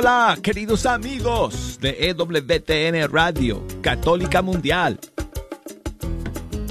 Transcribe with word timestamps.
hola, 0.00 0.38
queridos 0.42 0.86
amigos 0.86 1.78
de 1.78 2.08
EWTN 2.08 3.12
Radio, 3.12 3.62
Católica 3.82 4.40
Mundial. 4.40 4.98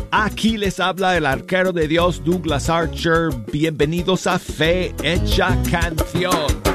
Aquí 0.09 0.57
les 0.57 0.79
habla 0.79 1.15
el 1.15 1.27
arquero 1.27 1.71
de 1.71 1.87
Dios 1.87 2.23
Douglas 2.23 2.71
Archer. 2.71 3.29
Bienvenidos 3.51 4.25
a 4.25 4.39
Fe 4.39 4.95
Hecha 5.03 5.55
Canción. 5.69 6.68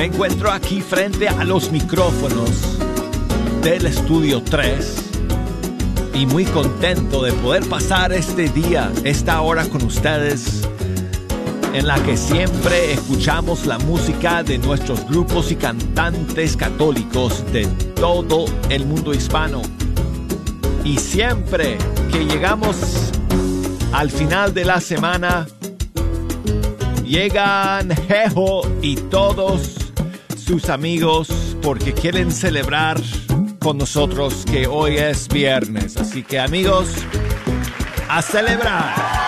Me 0.00 0.06
encuentro 0.06 0.50
aquí 0.50 0.80
frente 0.80 1.28
a 1.28 1.44
los 1.44 1.70
micrófonos 1.70 2.78
del 3.62 3.84
estudio 3.84 4.42
3 4.42 5.10
y 6.14 6.24
muy 6.24 6.46
contento 6.46 7.22
de 7.22 7.34
poder 7.34 7.68
pasar 7.68 8.10
este 8.10 8.48
día, 8.48 8.90
esta 9.04 9.42
hora 9.42 9.66
con 9.66 9.84
ustedes 9.84 10.66
en 11.74 11.86
la 11.86 12.02
que 12.02 12.16
siempre 12.16 12.94
escuchamos 12.94 13.66
la 13.66 13.76
música 13.76 14.42
de 14.42 14.56
nuestros 14.56 15.06
grupos 15.06 15.52
y 15.52 15.56
cantantes 15.56 16.56
católicos 16.56 17.44
de 17.52 17.66
todo 17.94 18.46
el 18.70 18.86
mundo 18.86 19.12
hispano. 19.12 19.60
Y 20.82 20.96
siempre 20.96 21.76
que 22.10 22.24
llegamos 22.24 23.12
al 23.92 24.10
final 24.10 24.54
de 24.54 24.64
la 24.64 24.80
semana, 24.80 25.46
Llegan 27.10 27.90
Jejo 28.06 28.62
y 28.82 28.94
todos 28.94 29.79
sus 30.50 30.68
amigos 30.68 31.28
porque 31.62 31.92
quieren 31.92 32.32
celebrar 32.32 33.00
con 33.60 33.78
nosotros 33.78 34.44
que 34.50 34.66
hoy 34.66 34.96
es 34.96 35.28
viernes. 35.28 35.96
Así 35.96 36.24
que 36.24 36.40
amigos, 36.40 36.88
a 38.08 38.20
celebrar. 38.20 39.19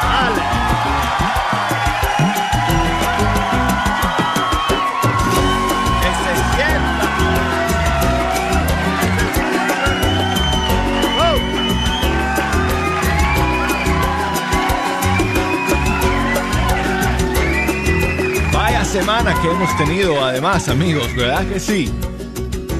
Semana 18.93 19.35
que 19.41 19.49
hemos 19.49 19.75
tenido, 19.79 20.23
además, 20.23 20.69
amigos, 20.69 21.17
¿verdad 21.17 21.47
que 21.49 21.59
sí? 21.59 21.91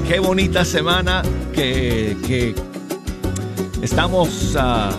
Qué 0.07 0.19
bonita 0.19 0.63
semana 0.63 1.23
que, 1.55 2.53
estamos 3.81 4.55
ah, 4.55 4.91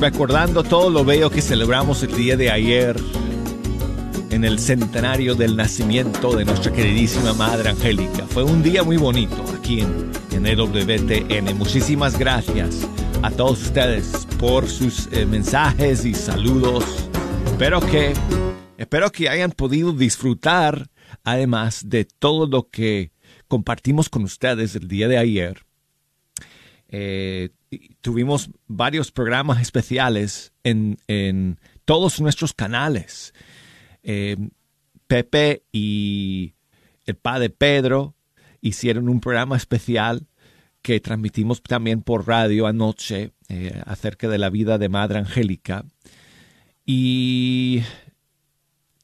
recordando 0.00 0.62
todo 0.62 0.88
lo 0.88 1.04
bello 1.04 1.30
que 1.30 1.42
celebramos 1.42 2.04
el 2.04 2.14
día 2.14 2.36
de 2.36 2.52
ayer 2.52 2.96
en 4.30 4.44
el 4.44 4.60
centenario 4.60 5.34
del 5.34 5.56
nacimiento 5.56 6.36
de 6.36 6.44
nuestra 6.44 6.70
queridísima 6.70 7.34
Madre 7.34 7.70
Angélica. 7.70 8.24
Fue 8.28 8.44
un 8.44 8.62
día 8.62 8.84
muy 8.84 8.98
bonito 8.98 9.44
aquí 9.58 9.80
en, 9.80 10.12
en 10.30 10.46
EWTN. 10.46 11.58
Muchísimas 11.58 12.16
gracias 12.16 12.86
a 13.22 13.32
todos 13.32 13.62
ustedes 13.62 14.28
por 14.38 14.68
sus 14.68 15.08
eh, 15.10 15.26
mensajes 15.26 16.04
y 16.04 16.14
saludos. 16.14 16.84
Espero 17.46 17.80
que 17.80 18.14
Espero 18.80 19.12
que 19.12 19.28
hayan 19.28 19.52
podido 19.52 19.92
disfrutar, 19.92 20.88
además 21.22 21.90
de 21.90 22.06
todo 22.06 22.46
lo 22.46 22.70
que 22.70 23.12
compartimos 23.46 24.08
con 24.08 24.22
ustedes 24.22 24.74
el 24.74 24.88
día 24.88 25.06
de 25.06 25.18
ayer. 25.18 25.66
Eh, 26.88 27.50
tuvimos 28.00 28.48
varios 28.68 29.12
programas 29.12 29.60
especiales 29.60 30.54
en, 30.64 31.58
todos 31.84 32.22
nuestros 32.22 32.54
canales. 32.54 33.34
Eh, 34.02 34.38
Pepe 35.06 35.62
y 35.70 36.54
el 37.04 37.16
padre 37.16 37.50
Pedro 37.50 38.14
hicieron 38.62 39.10
un 39.10 39.20
programa 39.20 39.58
especial 39.58 40.26
que 40.80 41.00
transmitimos 41.00 41.62
también 41.62 42.00
por 42.00 42.26
radio 42.26 42.66
anoche 42.66 43.32
eh, 43.50 43.82
acerca 43.84 44.26
de 44.30 44.38
la 44.38 44.48
vida 44.48 44.78
de 44.78 44.88
Madre 44.88 45.18
Angélica. 45.18 45.84
Y 46.86 47.82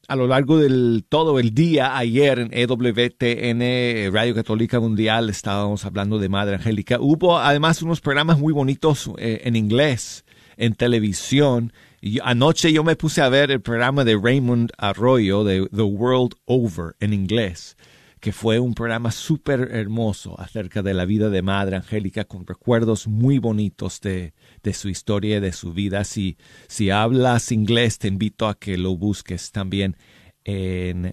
a 0.09 0.17
lo 0.17 0.27
largo 0.27 0.59
del 0.59 1.05
todo 1.09 1.39
el 1.39 1.53
día 1.55 1.97
ayer 1.97 2.39
en 2.39 2.50
EWTN, 2.53 4.12
Radio 4.12 4.34
Católica 4.34 4.78
Mundial, 4.78 5.28
estábamos 5.31 5.84
hablando 5.84 6.19
de 6.19 6.28
Madre 6.28 6.56
Angélica. 6.56 6.99
Hubo 7.00 7.39
además 7.39 7.83
unos 7.83 8.00
programas 8.00 8.39
muy 8.39 8.53
bonitos 8.53 9.11
eh, 9.19 9.43
en 9.45 9.56
inglés, 9.56 10.25
en 10.56 10.75
televisión. 10.75 11.72
Y 12.00 12.21
anoche 12.22 12.72
yo 12.72 12.84
me 12.84 12.95
puse 12.95 13.21
a 13.21 13.28
ver 13.28 13.50
el 13.50 13.61
programa 13.61 14.05
de 14.05 14.16
Raymond 14.16 14.71
Arroyo 14.78 15.43
de 15.43 15.66
The 15.75 15.83
World 15.83 16.34
Over 16.45 16.95
en 17.00 17.12
inglés 17.12 17.77
que 18.26 18.32
fue 18.32 18.59
un 18.59 18.75
programa 18.75 19.12
súper 19.12 19.69
hermoso 19.70 20.34
acerca 20.41 20.82
de 20.82 20.94
la 20.94 21.04
vida 21.04 21.31
de 21.31 21.42
Madre 21.42 21.76
Angélica, 21.76 22.25
con 22.25 22.44
recuerdos 22.44 23.06
muy 23.06 23.38
bonitos 23.38 24.00
de, 24.00 24.34
de 24.64 24.75
su 24.75 24.88
historia 24.88 25.37
y 25.37 25.41
de 25.41 25.53
su 25.53 25.72
vida. 25.72 26.03
Si, 26.03 26.36
si 26.66 26.91
hablas 26.91 27.53
inglés, 27.53 28.00
te 28.00 28.09
invito 28.09 28.48
a 28.48 28.59
que 28.59 28.78
lo 28.78 28.97
busques 28.97 29.53
también 29.53 29.97
en, 30.42 31.12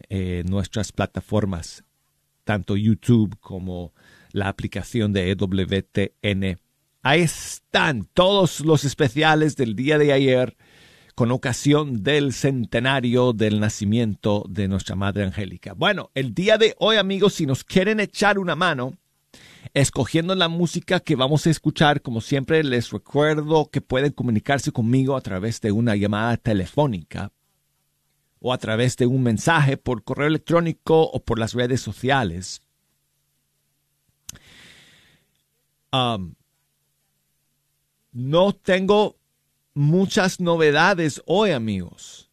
nuestras 0.50 0.92
plataformas, 0.92 1.84
tanto 2.46 2.76
YouTube 2.76 3.38
como 3.40 3.94
la 4.32 4.48
aplicación 4.48 5.14
de 5.14 5.30
EWTN. 5.30 6.60
Ahí 7.04 7.22
están 7.22 8.10
todos 8.16 8.62
los 8.62 8.86
especiales 8.86 9.56
del 9.56 9.76
día 9.76 10.00
de 10.00 10.14
ayer 10.14 10.58
con 11.16 11.32
ocasión 11.32 12.04
del 12.04 12.34
centenario 12.34 13.34
del 13.34 13.60
nacimiento 13.60 14.46
de 14.50 14.68
nuestra 14.68 14.96
Madre 14.96 15.24
Angélica. 15.24 15.74
Bueno, 15.74 16.10
el 16.16 16.34
día 16.34 16.58
de 16.58 16.76
hoy, 16.80 16.98
amigos, 16.98 17.36
si 17.36 17.46
nos 17.46 17.64
quieren 17.64 18.00
echar 18.00 18.40
una 18.40 18.56
mano, 18.56 18.98
escogiendo 19.74 20.34
la 20.36 20.50
música 20.50 21.00
que 21.00 21.16
vamos 21.16 21.46
a 21.46 21.50
escuchar, 21.50 22.02
como 22.02 22.20
siempre 22.22 22.64
les 22.64 22.90
recuerdo 22.92 23.70
que 23.70 23.82
pueden 23.82 24.12
comunicarse 24.12 24.72
conmigo 24.72 25.16
a 25.16 25.22
través 25.22 25.62
de 25.62 25.72
una 25.72 25.96
llamada 25.96 26.38
telefónica 26.38 27.32
o 28.40 28.52
a 28.52 28.58
través 28.58 28.98
de 28.98 29.06
un 29.06 29.24
mensaje 29.24 29.78
por 29.78 30.04
correo 30.04 30.28
electrónico 30.28 31.04
o 31.04 31.24
por 31.24 31.40
las 31.40 31.54
redes 31.54 31.80
sociales. 31.82 32.62
No 38.12 38.54
tengo 38.54 39.18
muchas 39.74 40.40
novedades 40.40 41.22
hoy, 41.26 41.52
amigos. 41.52 42.30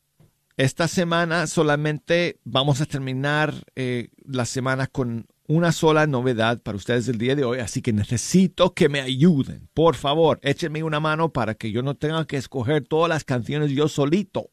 Esta 0.56 0.88
semana 0.88 1.46
solamente 1.46 2.38
vamos 2.44 2.80
a 2.80 2.86
terminar 2.86 3.54
eh, 3.76 4.08
la 4.24 4.44
semana 4.44 4.86
con 4.86 5.26
una 5.46 5.72
sola 5.72 6.06
novedad 6.06 6.62
para 6.62 6.76
ustedes 6.76 7.08
el 7.08 7.18
día 7.18 7.34
de 7.34 7.44
hoy, 7.44 7.60
así 7.60 7.82
que 7.82 7.92
necesito 7.92 8.74
que 8.74 8.88
me 8.88 9.00
ayuden. 9.00 9.68
Por 9.74 9.96
favor, 9.96 10.38
échenme 10.42 10.82
una 10.82 11.00
mano 11.00 11.32
para 11.32 11.54
que 11.54 11.72
yo 11.72 11.82
no 11.82 11.96
tenga 11.96 12.26
que 12.26 12.36
escoger 12.36 12.86
todas 12.86 13.08
las 13.08 13.24
canciones 13.24 13.70
yo 13.70 13.88
solito. 13.88 14.50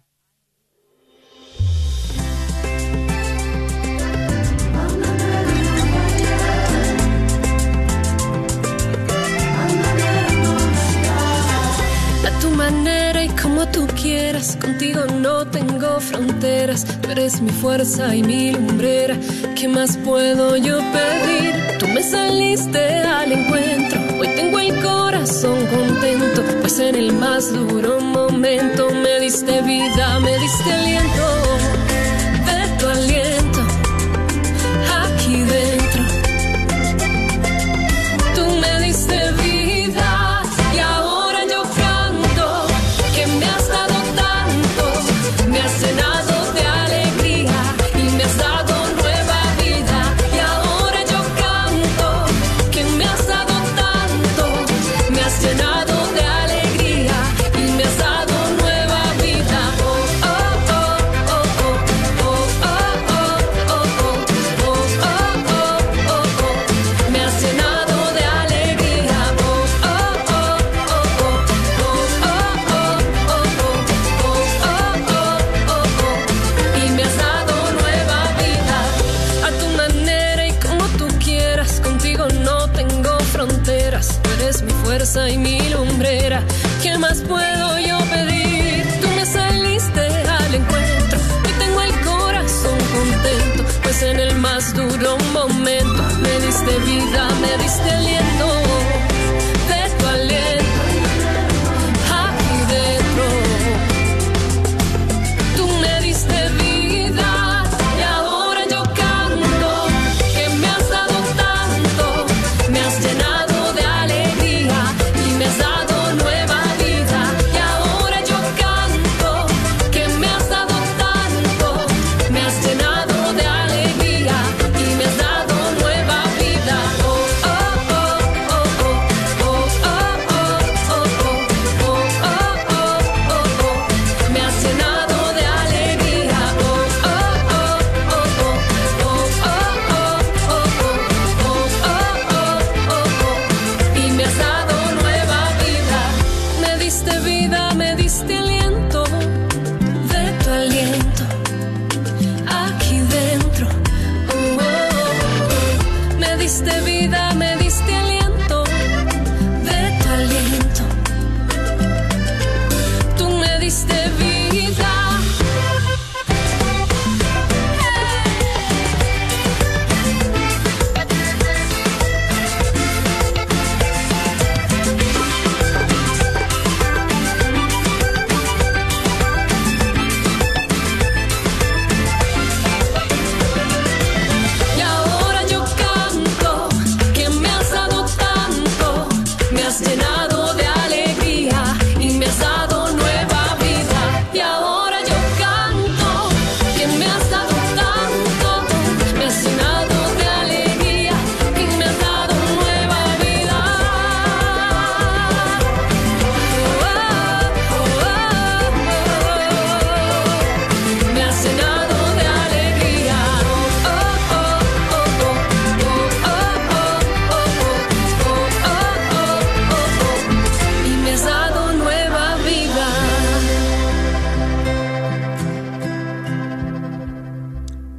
Tú 13.71 13.88
quieras, 14.01 14.57
contigo 14.59 15.01
no 15.19 15.45
tengo 15.47 16.00
fronteras. 16.00 16.85
Tú 17.01 17.12
eres 17.12 17.41
mi 17.41 17.51
fuerza 17.51 18.15
y 18.15 18.23
mi 18.23 18.51
lumbrera. 18.51 19.17
¿Qué 19.56 19.67
más 19.67 19.97
puedo 19.97 20.56
yo 20.57 20.77
pedir? 20.77 21.77
Tú 21.79 21.88
me 21.88 22.01
saliste 22.01 22.79
al 23.03 23.31
encuentro, 23.31 24.00
hoy 24.19 24.27
tengo 24.35 24.59
el 24.59 24.81
corazón 24.81 25.65
contento, 25.67 26.44
pues 26.62 26.79
en 26.79 26.95
el 26.95 27.13
más 27.13 27.53
duro 27.53 28.00
momento 28.00 28.89
me 28.91 29.19
diste 29.19 29.62
vida, 29.62 30.19
me 30.19 30.38
diste 30.39 30.71
aliento, 30.71 31.25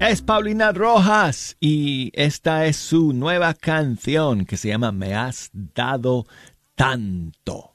Es 0.08 0.22
Paulina 0.22 0.70
Rojas 0.70 1.56
y 1.58 2.12
esta 2.14 2.66
es 2.66 2.76
su 2.76 3.12
nueva 3.12 3.54
canción 3.54 4.46
que 4.46 4.56
se 4.56 4.68
llama 4.68 4.92
Me 4.92 5.16
has 5.16 5.50
dado 5.52 6.26
tanto. 6.76 7.75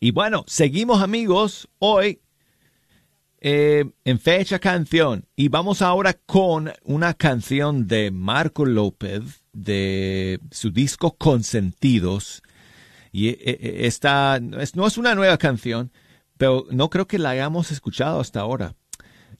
Y 0.00 0.12
bueno, 0.12 0.44
seguimos 0.46 1.02
amigos 1.02 1.68
hoy 1.80 2.22
eh, 3.42 3.84
en 4.06 4.18
fecha 4.18 4.58
canción 4.58 5.26
y 5.36 5.48
vamos 5.48 5.82
ahora 5.82 6.14
con 6.14 6.72
una 6.82 7.12
canción 7.12 7.86
de 7.88 8.10
Marco 8.10 8.64
López 8.64 9.42
de 9.52 10.40
su 10.50 10.70
disco 10.70 11.14
Consentidos. 11.18 12.42
Y 13.12 13.28
eh, 13.28 13.38
eh, 13.42 13.76
esta 13.80 14.40
no 14.40 14.60
es, 14.60 14.76
no 14.76 14.86
es 14.86 14.96
una 14.96 15.14
nueva 15.14 15.36
canción, 15.36 15.92
pero 16.38 16.64
no 16.70 16.88
creo 16.88 17.06
que 17.06 17.18
la 17.18 17.30
hayamos 17.30 17.70
escuchado 17.70 18.18
hasta 18.18 18.40
ahora. 18.40 18.74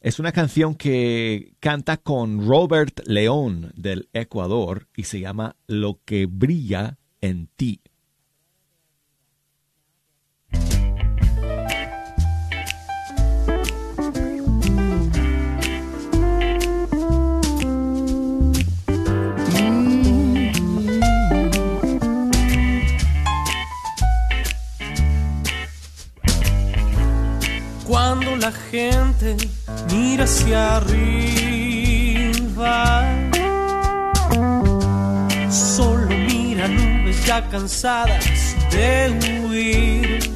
Es 0.04 0.18
una 0.18 0.32
canción 0.32 0.74
que 0.74 1.54
canta 1.60 1.96
con 1.96 2.46
Robert 2.46 3.00
León 3.06 3.72
del 3.74 4.10
Ecuador 4.12 4.86
y 4.94 5.04
se 5.04 5.18
llama 5.18 5.56
Lo 5.66 6.02
que 6.04 6.26
brilla 6.26 6.98
en 7.22 7.48
ti. 7.56 7.80
Gente 28.70 29.36
mira 29.92 30.24
hacia 30.24 30.76
arriba, 30.76 31.04
solo 35.50 36.08
mira 36.08 36.66
nubes 36.68 37.24
ya 37.24 37.48
cansadas 37.48 38.56
de 38.70 39.10
huir. 39.46 40.30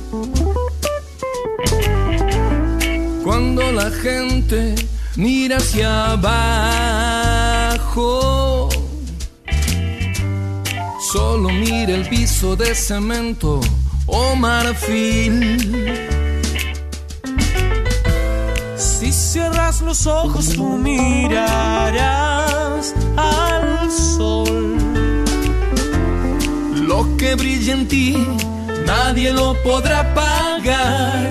Cuando 3.25 3.73
la 3.73 3.91
gente 3.91 4.75
mira 5.17 5.57
hacia 5.57 6.13
abajo, 6.13 7.09
solo 11.13 11.49
mira 11.49 11.95
el 11.95 12.09
piso 12.09 12.55
de 12.57 12.75
cemento 12.75 13.61
o 14.07 14.37
marfil. 14.37 16.18
Si 18.99 19.13
cierras 19.13 19.81
los 19.81 20.09
ojos 20.09 20.49
tú 20.49 20.77
mirarás 20.77 22.03
al 23.17 23.89
sol. 23.93 24.77
Lo 26.75 27.17
que 27.17 27.37
brilla 27.37 27.75
en 27.75 27.87
ti, 27.87 28.17
nadie 28.87 29.33
lo 29.33 29.55
podrá 29.63 30.01
apagar. 30.01 31.31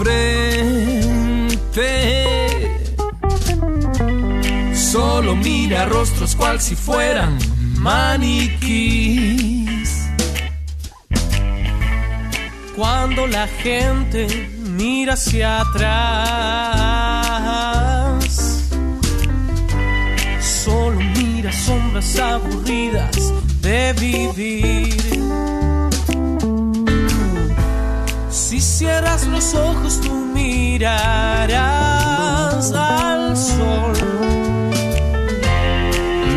Frente, 0.00 1.60
solo 4.74 5.36
mira 5.36 5.84
rostros 5.84 6.34
cual 6.34 6.58
si 6.58 6.74
fueran 6.74 7.36
maniquís. 7.76 9.28
Cuando 12.74 13.26
la 13.26 13.46
gente 13.46 14.26
mira 14.70 15.12
hacia 15.12 15.60
atrás, 15.60 15.90
solo 20.64 20.98
mira 21.14 21.52
sombras 21.52 22.18
aburridas 22.18 23.34
de 23.60 23.92
vivir. 23.92 25.09
Cierras 28.80 29.26
los 29.26 29.54
ojos, 29.54 30.00
tú 30.00 30.10
mirarás 30.32 31.52
al 32.72 33.36
sol. 33.36 33.92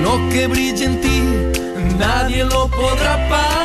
Lo 0.04 0.30
que 0.30 0.48
brilla 0.48 0.86
en 0.88 1.00
ti, 1.00 1.22
nadie 1.98 2.44
lo 2.44 2.68
podrá 2.68 3.14
apagar. 3.14 3.63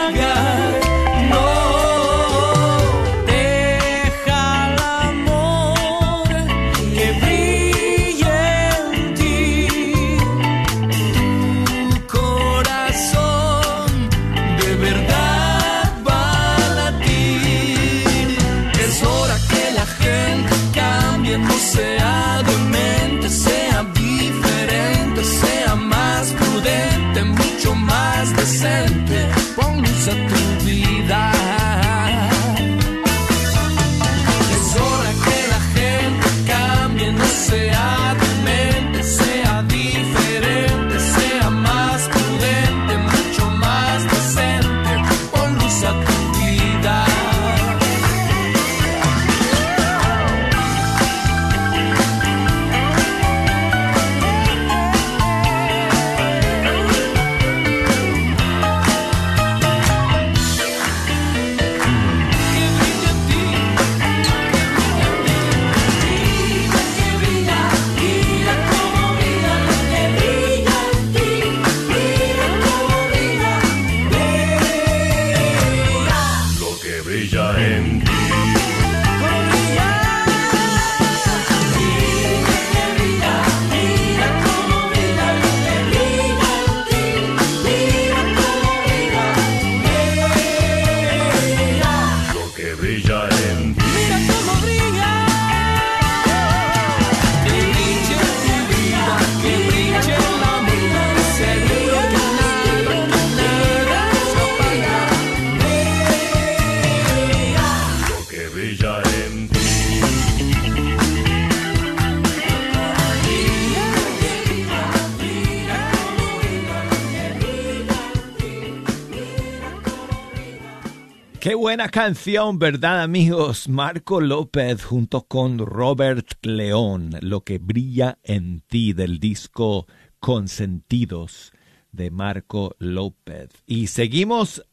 Canción, 121.88 122.58
¿verdad 122.58 123.02
amigos? 123.02 123.68
Marco 123.68 124.20
López 124.20 124.84
junto 124.84 125.22
con 125.22 125.58
Robert 125.58 126.26
León, 126.42 127.10
Lo 127.20 127.42
que 127.42 127.58
brilla 127.58 128.18
en 128.22 128.60
ti 128.60 128.92
del 128.92 129.18
disco 129.18 129.86
Consentidos 130.20 131.52
de 131.92 132.10
Marco 132.10 132.74
López. 132.78 133.50
Y 133.66 133.86
seguimos, 133.88 134.64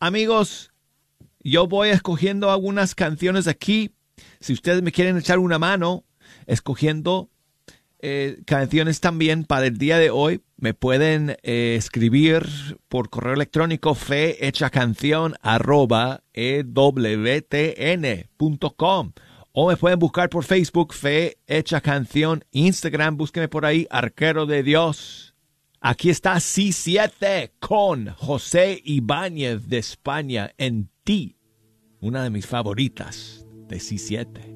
amigos, 0.00 0.72
yo 1.40 1.66
voy 1.66 1.90
escogiendo 1.90 2.50
algunas 2.50 2.94
canciones 2.94 3.46
aquí. 3.46 3.94
Si 4.40 4.52
ustedes 4.52 4.82
me 4.82 4.92
quieren 4.92 5.16
echar 5.16 5.38
una 5.38 5.58
mano, 5.58 6.04
escogiendo 6.46 7.30
eh, 8.00 8.42
canciones 8.46 9.00
también 9.00 9.44
para 9.44 9.66
el 9.66 9.78
día 9.78 9.98
de 9.98 10.10
hoy, 10.10 10.42
me 10.58 10.74
pueden 10.74 11.36
eh, 11.42 11.76
escribir 11.78 12.44
por 12.88 13.10
correo 13.10 13.32
electrónico 13.32 13.94
fe 13.94 14.46
hecha 14.46 14.70
canción 14.70 15.36
arroba 15.40 16.24
o 19.52 19.68
me 19.68 19.76
pueden 19.76 19.98
buscar 19.98 20.28
por 20.28 20.44
Facebook 20.44 20.94
fe 20.94 21.38
hecha 21.46 21.80
canción, 21.80 22.44
Instagram, 22.50 23.16
búsquenme 23.16 23.48
por 23.48 23.64
ahí, 23.64 23.86
arquero 23.88 24.46
de 24.46 24.62
Dios. 24.62 25.34
Aquí 25.80 26.10
está 26.10 26.34
C7 26.34 27.52
con 27.60 28.08
José 28.08 28.80
Ibáñez 28.84 29.68
de 29.68 29.78
España 29.78 30.52
en 30.58 30.90
ti, 31.04 31.36
una 32.00 32.24
de 32.24 32.30
mis 32.30 32.46
favoritas 32.46 33.46
de 33.68 33.76
C7. 33.76 34.47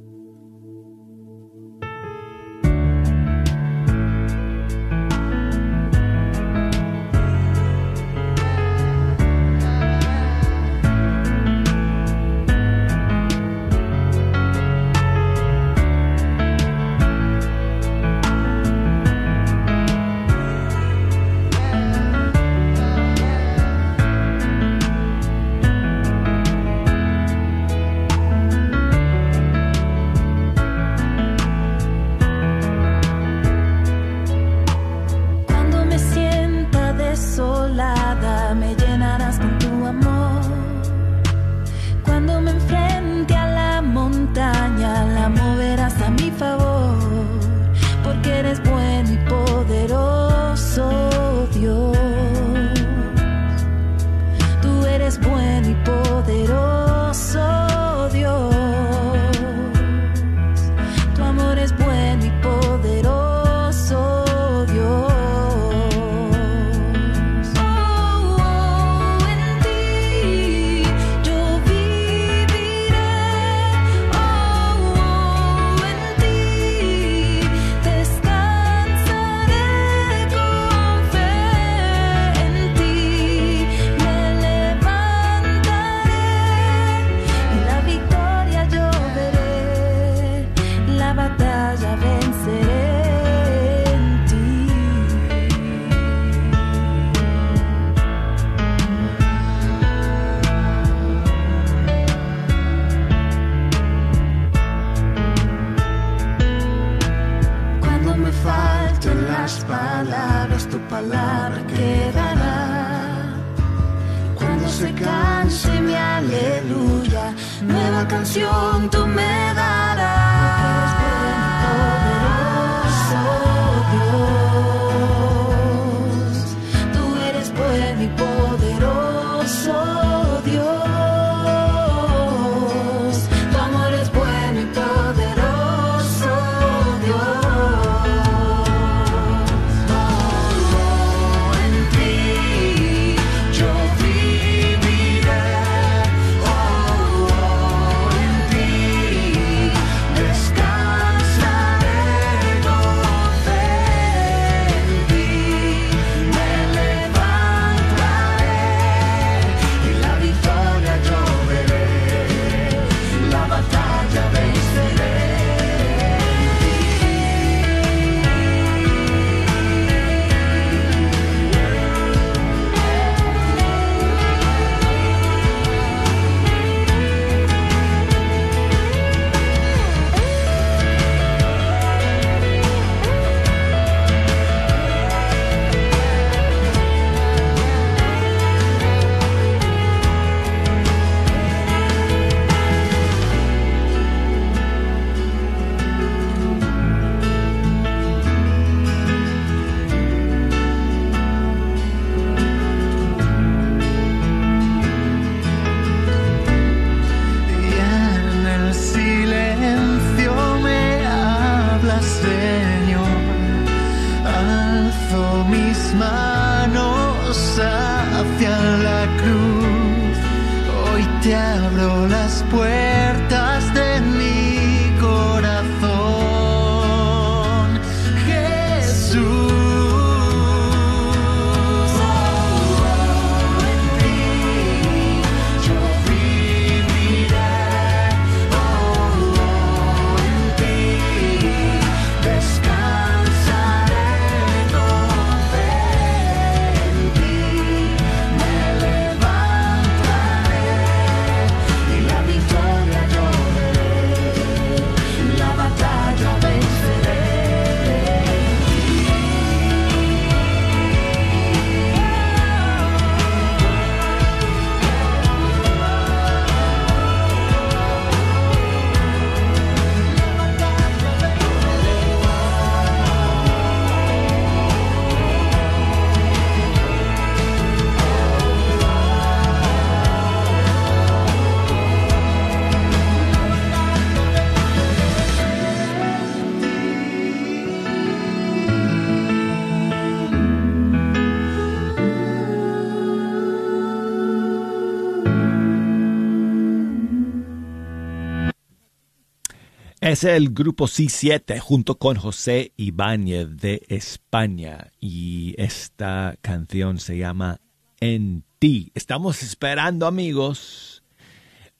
Es 300.12 300.24
el 300.24 300.50
grupo 300.50 300.88
C7 300.88 301.58
junto 301.58 301.96
con 301.96 302.18
José 302.18 302.74
Ibáñez 302.76 303.56
de 303.56 303.80
España 303.88 304.92
y 305.00 305.54
esta 305.56 306.36
canción 306.42 306.98
se 306.98 307.16
llama 307.16 307.62
En 307.98 308.44
ti. 308.58 308.92
Estamos 308.94 309.42
esperando 309.42 310.06
amigos 310.06 311.02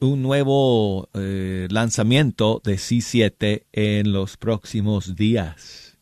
un 0.00 0.22
nuevo 0.22 1.10
eh, 1.12 1.68
lanzamiento 1.70 2.62
de 2.64 2.76
C7 2.76 3.66
en 3.70 4.14
los 4.14 4.38
próximos 4.38 5.14
días. 5.14 5.98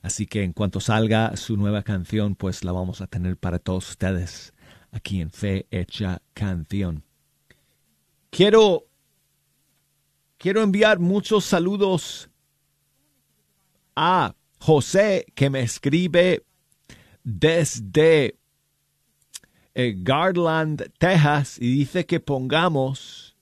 Así 0.00 0.24
que 0.24 0.44
en 0.44 0.54
cuanto 0.54 0.80
salga 0.80 1.36
su 1.36 1.58
nueva 1.58 1.82
canción, 1.82 2.36
pues 2.36 2.64
la 2.64 2.72
vamos 2.72 3.02
a 3.02 3.06
tener 3.06 3.36
para 3.36 3.58
todos 3.58 3.90
ustedes 3.90 4.54
aquí 4.92 5.20
en 5.20 5.30
Fe 5.30 5.66
Hecha 5.70 6.22
Canción. 6.32 7.04
Quiero 8.30 8.85
Quiero 10.46 10.62
enviar 10.62 11.00
muchos 11.00 11.44
saludos 11.44 12.30
a 13.96 14.36
José 14.60 15.26
que 15.34 15.50
me 15.50 15.58
escribe 15.58 16.44
desde 17.24 18.36
eh, 19.74 19.94
Garland, 19.96 20.92
Texas, 20.98 21.58
y 21.60 21.72
dice 21.78 22.06
que 22.06 22.20
pongamos 22.20 23.36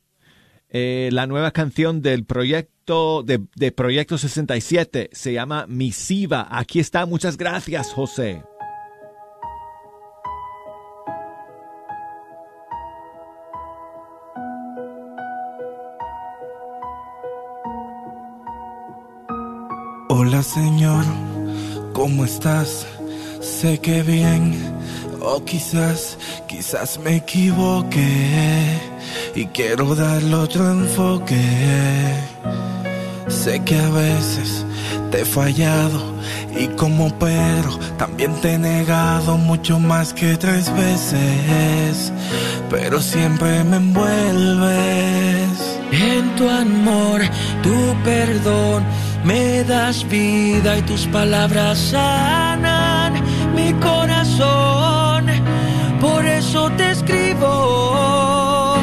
eh, 0.71 1.11
la 1.13 1.27
nueva 1.27 1.51
canción 1.51 2.01
del 2.01 2.25
proyecto 2.25 3.23
de, 3.23 3.43
de 3.55 3.71
Proyecto 3.71 4.17
67. 4.17 5.11
Se 5.13 5.35
llama 5.35 5.67
Misiva. 5.69 6.49
Aquí 6.51 6.81
está. 6.81 7.05
Muchas 7.05 7.37
gracias, 7.37 7.93
José. 7.93 8.45
Señor, 20.45 21.05
¿cómo 21.95 22.25
estás? 22.27 22.87
Sé 23.41 23.79
que 23.79 24.03
bien, 24.03 24.55
o 25.21 25.43
quizás, 25.43 26.19
quizás 26.47 26.99
me 26.99 27.17
equivoqué 27.17 28.79
y 29.35 29.47
quiero 29.47 29.95
darle 29.95 30.35
otro 30.35 30.71
enfoque. 30.71 31.41
Sé 33.27 33.65
que 33.65 33.79
a 33.79 33.89
veces 33.89 34.67
te 35.11 35.23
he 35.23 35.25
fallado 35.25 36.15
y 36.57 36.69
como 36.77 37.09
Pedro 37.19 37.79
también 37.97 38.35
te 38.43 38.53
he 38.53 38.59
negado 38.59 39.39
mucho 39.39 39.81
más 39.81 40.13
que 40.13 40.37
tres 40.37 40.71
veces, 40.77 42.13
pero 42.71 43.01
siempre 43.01 43.65
me 43.65 43.79
envuelves 43.79 45.59
En 45.91 46.37
tu 46.37 46.49
amor, 46.49 47.23
tu 47.63 47.97
perdón, 48.05 48.85
me 49.25 49.65
das 49.65 50.07
vida 50.09 50.79
y 50.79 50.83
tus 50.83 51.07
palabras 51.07 51.79
sanan 51.79 53.15
mi 53.55 53.73
corazón. 53.75 55.27
Por 56.01 56.27
eso 56.27 56.71
te 56.77 56.91
escribo. 56.91 58.77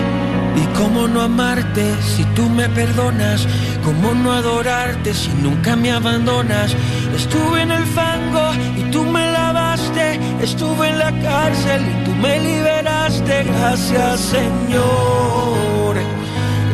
¿Y 0.56 0.66
cómo 0.78 1.08
no 1.08 1.22
amarte 1.22 1.84
si 2.16 2.24
tú 2.36 2.50
me 2.50 2.68
perdonas? 2.70 3.48
¿Cómo 3.84 4.14
no 4.14 4.32
adorarte 4.32 5.14
si 5.14 5.30
nunca 5.30 5.76
me 5.76 5.92
abandonas? 5.92 6.76
Estuve 7.16 7.62
en 7.62 7.72
el 7.72 7.86
fango 7.86 8.52
y 8.78 8.84
tú 8.92 9.04
me 9.04 9.32
lavaste. 9.32 10.20
Estuve 10.42 10.90
en 10.90 11.00
la 11.00 11.12
cárcel 11.22 11.82
y 11.82 12.04
tú 12.06 12.12
me 12.16 12.40
liberaste. 12.40 13.44
Gracias, 13.44 14.20
Señor. 14.20 15.96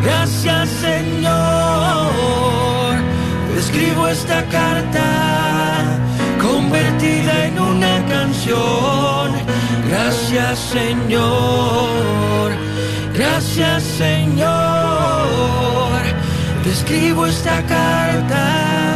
Gracias, 0.04 0.70
Señor. 0.70 2.37
Escribo 3.68 4.08
esta 4.08 4.46
carta 4.46 5.84
convertida 6.42 7.48
en 7.48 7.60
una 7.60 8.06
canción. 8.06 9.34
Gracias, 9.90 10.58
Señor. 10.72 12.52
Gracias, 13.14 13.84
Señor. 13.84 14.48
Te 16.64 16.70
escribo 16.72 17.26
esta 17.26 17.62
carta 17.66 18.96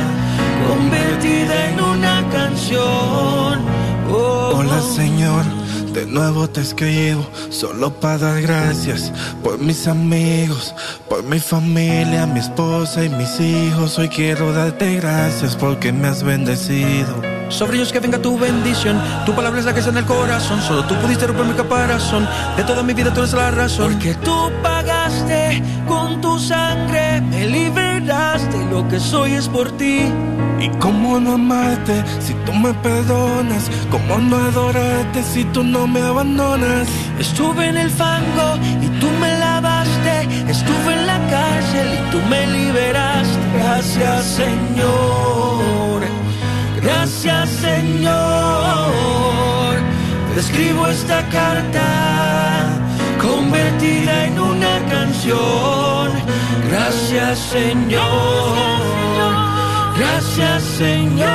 convertida 0.65 1.69
en 1.69 1.81
una 1.81 2.23
canción. 2.31 3.59
Oh. 4.09 4.53
Hola 4.55 4.79
Señor, 4.95 5.43
de 5.93 6.05
nuevo 6.05 6.49
te 6.49 6.61
escribo, 6.61 7.25
solo 7.49 7.91
para 7.91 8.17
dar 8.17 8.41
gracias 8.41 9.11
por 9.43 9.59
mis 9.59 9.87
amigos, 9.87 10.73
por 11.09 11.23
mi 11.23 11.39
familia, 11.39 12.25
mi 12.25 12.39
esposa 12.39 13.03
y 13.03 13.09
mis 13.09 13.39
hijos. 13.39 13.97
Hoy 13.99 14.07
quiero 14.09 14.53
darte 14.53 14.95
gracias 14.95 15.55
porque 15.55 15.91
me 15.91 16.07
has 16.07 16.23
bendecido. 16.23 17.21
Sobre 17.49 17.77
ellos 17.77 17.91
que 17.91 17.99
venga 17.99 18.21
tu 18.21 18.39
bendición. 18.39 19.01
Tu 19.25 19.35
palabra 19.35 19.59
es 19.59 19.65
la 19.65 19.73
que 19.73 19.79
está 19.79 19.91
en 19.91 19.97
el 19.97 20.05
corazón. 20.05 20.61
Solo 20.61 20.85
tú 20.85 20.95
pudiste 20.95 21.27
romper 21.27 21.45
mi 21.45 21.53
caparazón. 21.53 22.27
De 22.55 22.63
toda 22.63 22.81
mi 22.81 22.93
vida 22.93 23.13
tú 23.13 23.19
eres 23.19 23.33
la 23.33 23.51
razón. 23.51 23.91
Porque 23.91 24.13
tú 24.15 24.49
pagaste 24.63 25.61
con 25.87 26.21
tu 26.21 26.39
sangre. 26.39 27.19
Me 27.21 27.47
liberaste. 27.47 28.57
Lo 28.71 28.87
que 28.87 28.99
soy 28.99 29.33
es 29.33 29.49
por 29.49 29.69
ti. 29.77 30.05
¿Y 30.61 30.69
cómo 30.79 31.19
no 31.19 31.33
amarte 31.33 32.03
si 32.19 32.33
tú 32.45 32.53
me 32.53 32.71
perdonas? 32.75 33.67
¿Cómo 33.89 34.19
no 34.19 34.37
adorarte 34.37 35.23
si 35.23 35.43
tú 35.45 35.63
no 35.63 35.87
me 35.87 36.01
abandonas? 36.01 36.87
Estuve 37.19 37.67
en 37.67 37.77
el 37.77 37.89
fango 37.89 38.59
y 38.79 38.87
tú 38.99 39.07
me 39.19 39.39
lavaste. 39.39 40.27
Estuve 40.47 40.93
en 40.93 41.07
la 41.07 41.17
cárcel 41.31 41.87
y 41.95 42.11
tú 42.11 42.19
me 42.29 42.45
liberaste. 42.45 43.39
Gracias, 43.57 44.25
Señor. 44.25 46.03
Gracias, 46.83 47.49
Señor. 47.49 48.11
Te 50.35 50.41
escribo 50.41 50.87
esta 50.87 51.27
carta 51.29 52.69
convertida 53.19 54.25
en 54.25 54.39
una 54.39 54.79
canción. 54.91 56.11
Gracias, 56.69 57.39
Señor. 57.39 59.50
Gracias, 59.97 60.63
Señor. 60.63 61.29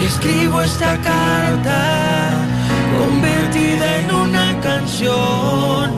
Escribo 0.00 0.62
esta 0.62 0.96
carta 1.02 2.30
convertida 2.98 3.96
en 4.00 4.14
una 4.14 4.60
canción. 4.60 5.90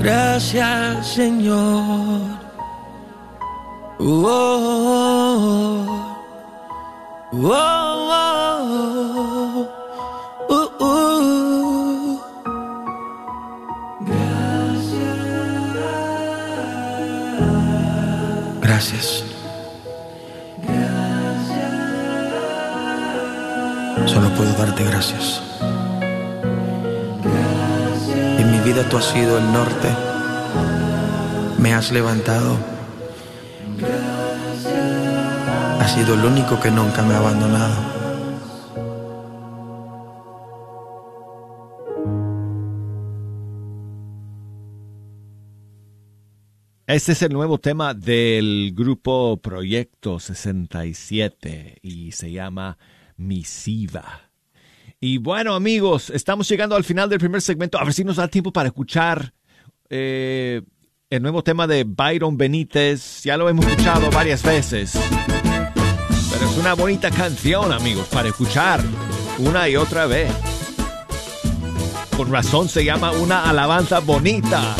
Gracias, 0.00 1.06
Señor. 1.14 2.20
Oh, 4.00 4.24
oh, 7.32 7.46
oh, 7.50 8.08
oh, 10.48 10.70
oh. 10.80 12.20
Gracias. 18.60 19.27
Puedo 24.38 24.52
darte 24.52 24.84
gracias. 24.84 25.42
En 28.38 28.52
mi 28.52 28.60
vida 28.60 28.88
tú 28.88 28.96
has 28.96 29.06
sido 29.06 29.36
el 29.36 29.52
norte. 29.52 29.88
Me 31.58 31.74
has 31.74 31.90
levantado. 31.90 32.56
Has 35.80 35.92
sido 35.92 36.14
el 36.14 36.24
único 36.24 36.60
que 36.60 36.70
nunca 36.70 37.02
me 37.02 37.14
ha 37.14 37.18
abandonado. 37.18 37.98
Este 46.86 47.12
es 47.12 47.22
el 47.22 47.32
nuevo 47.32 47.58
tema 47.58 47.92
del 47.92 48.72
grupo 48.72 49.36
Proyecto 49.42 50.20
67 50.20 51.78
y 51.82 52.12
se 52.12 52.30
llama 52.30 52.78
Misiva. 53.16 54.27
Y 55.00 55.18
bueno 55.18 55.54
amigos, 55.54 56.10
estamos 56.10 56.48
llegando 56.48 56.74
al 56.74 56.82
final 56.82 57.08
del 57.08 57.20
primer 57.20 57.40
segmento. 57.40 57.78
A 57.78 57.84
ver 57.84 57.94
si 57.94 58.02
nos 58.02 58.16
da 58.16 58.26
tiempo 58.26 58.52
para 58.52 58.68
escuchar 58.68 59.32
eh, 59.88 60.62
el 61.08 61.22
nuevo 61.22 61.44
tema 61.44 61.68
de 61.68 61.84
Byron 61.84 62.36
Benítez. 62.36 63.22
Ya 63.22 63.36
lo 63.36 63.48
hemos 63.48 63.64
escuchado 63.64 64.10
varias 64.10 64.42
veces. 64.42 64.98
Pero 66.32 66.50
es 66.50 66.56
una 66.58 66.74
bonita 66.74 67.12
canción 67.12 67.72
amigos 67.72 68.08
para 68.08 68.28
escuchar 68.28 68.82
una 69.38 69.68
y 69.68 69.76
otra 69.76 70.06
vez. 70.06 70.32
Con 72.16 72.32
razón 72.32 72.68
se 72.68 72.84
llama 72.84 73.12
una 73.12 73.48
alabanza 73.48 74.00
bonita. 74.00 74.74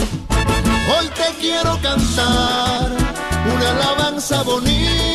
Hoy 0.98 1.06
te 1.14 1.40
quiero 1.40 1.78
cantar 1.80 2.90
una 3.54 3.70
alabanza 3.70 4.42
bonita. 4.42 5.07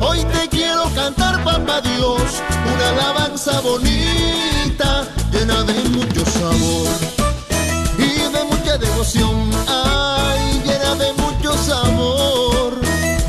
Hoy 0.00 0.24
te 0.24 0.48
quiero 0.48 0.90
cantar, 0.94 1.42
papá 1.44 1.80
Dios, 1.80 2.20
una 2.72 2.88
alabanza 2.90 3.60
bonita, 3.60 5.04
llena 5.32 5.62
de 5.62 5.74
mucho 5.90 6.24
sabor 6.26 6.88
y 7.98 8.32
de 8.32 8.44
mucha 8.44 8.76
devoción. 8.76 9.50
Ay, 9.68 10.62
llena 10.64 10.94
de 10.96 11.12
mucho 11.12 11.56
sabor 11.56 12.74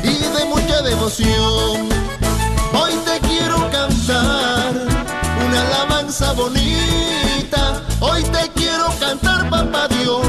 y 0.02 0.18
de 0.36 0.44
mucha 0.46 0.82
devoción. 0.82 1.88
Hoy 2.72 2.92
te 3.04 3.20
quiero 3.28 3.70
cantar 3.70 4.72
una 5.46 5.60
alabanza 5.62 6.32
bonita. 6.32 7.80
Hoy 8.00 8.22
te 8.24 8.50
quiero 8.54 8.92
cantar, 8.98 9.48
papá 9.48 9.86
Dios, 9.88 10.26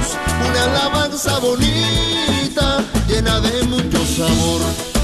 una 0.48 0.64
alabanza 0.64 1.40
bonita, 1.40 2.84
llena 3.08 3.40
de 3.40 3.64
mucho 3.64 4.06
sabor 4.06 4.97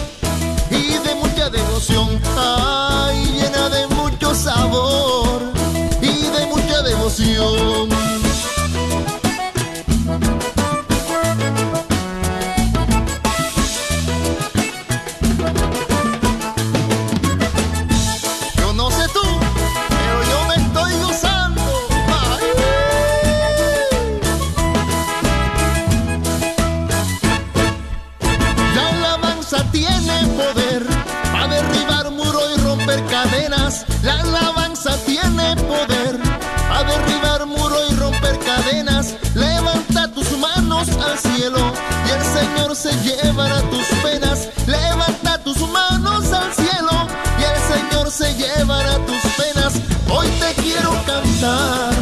tus 43.62 43.86
penas. 44.02 44.50
Levanta 44.68 45.38
tus 45.44 45.58
manos 45.70 46.32
al 46.32 46.54
cielo 46.54 47.08
y 47.40 47.44
el 47.44 47.60
Señor 47.72 48.12
se 48.12 48.34
llevará 48.36 48.98
tus 49.06 49.22
penas. 49.38 49.74
Hoy 50.10 50.28
te 50.40 50.62
quiero 50.62 50.92
cantar 51.06 51.94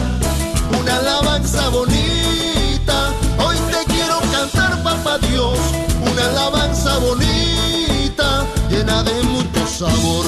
una 0.80 0.98
alabanza 0.98 1.70
bonita. 1.70 3.14
Hoy 3.46 3.58
te 3.72 3.94
quiero 3.94 4.20
cantar, 4.32 4.82
papá 4.84 5.18
Dios, 5.30 5.58
una 6.12 6.26
alabanza 6.26 6.98
bonita, 7.00 8.46
llena 8.70 9.04
de 9.04 9.24
mucho 9.24 9.68
sabor 9.68 10.26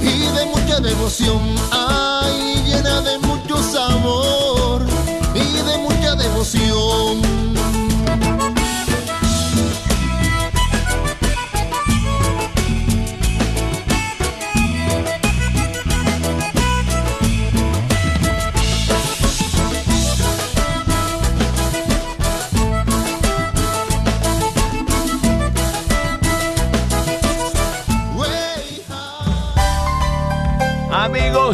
y 0.00 0.26
de 0.36 0.46
mucha 0.46 0.80
devoción. 0.80 1.40
Ay, 1.70 2.62
llena 2.66 3.00
de 3.02 3.18
mucho 3.18 3.62
sabor 3.62 4.82
y 5.34 5.62
de 5.68 5.78
mucha 5.78 6.14
devoción. 6.14 7.27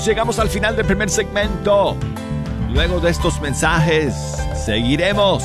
Amigos, 0.05 0.07
llegamos 0.07 0.39
al 0.39 0.51
final 0.51 0.77
del 0.77 0.85
primer 0.85 1.09
segmento. 1.09 1.97
Luego 2.71 3.01
de 3.01 3.11
estos 3.11 3.41
mensajes, 3.41 4.15
seguiremos 4.55 5.43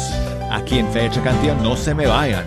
aquí 0.52 0.80
en 0.80 0.92
Fecha 0.92 1.22
Canción. 1.24 1.64
No 1.64 1.78
se 1.78 1.94
me 1.94 2.08
vayan. 2.08 2.44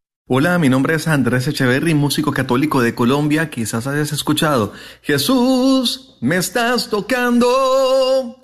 Hola, 0.27 0.59
mi 0.59 0.69
nombre 0.69 0.95
es 0.95 1.09
Andrés 1.09 1.47
Echeverry, 1.47 1.93
músico 1.93 2.31
católico 2.31 2.81
de 2.81 2.95
Colombia. 2.95 3.49
Quizás 3.49 3.85
hayas 3.85 4.13
escuchado, 4.13 4.71
Jesús, 5.01 6.15
me 6.21 6.37
estás 6.37 6.89
tocando 6.89 7.47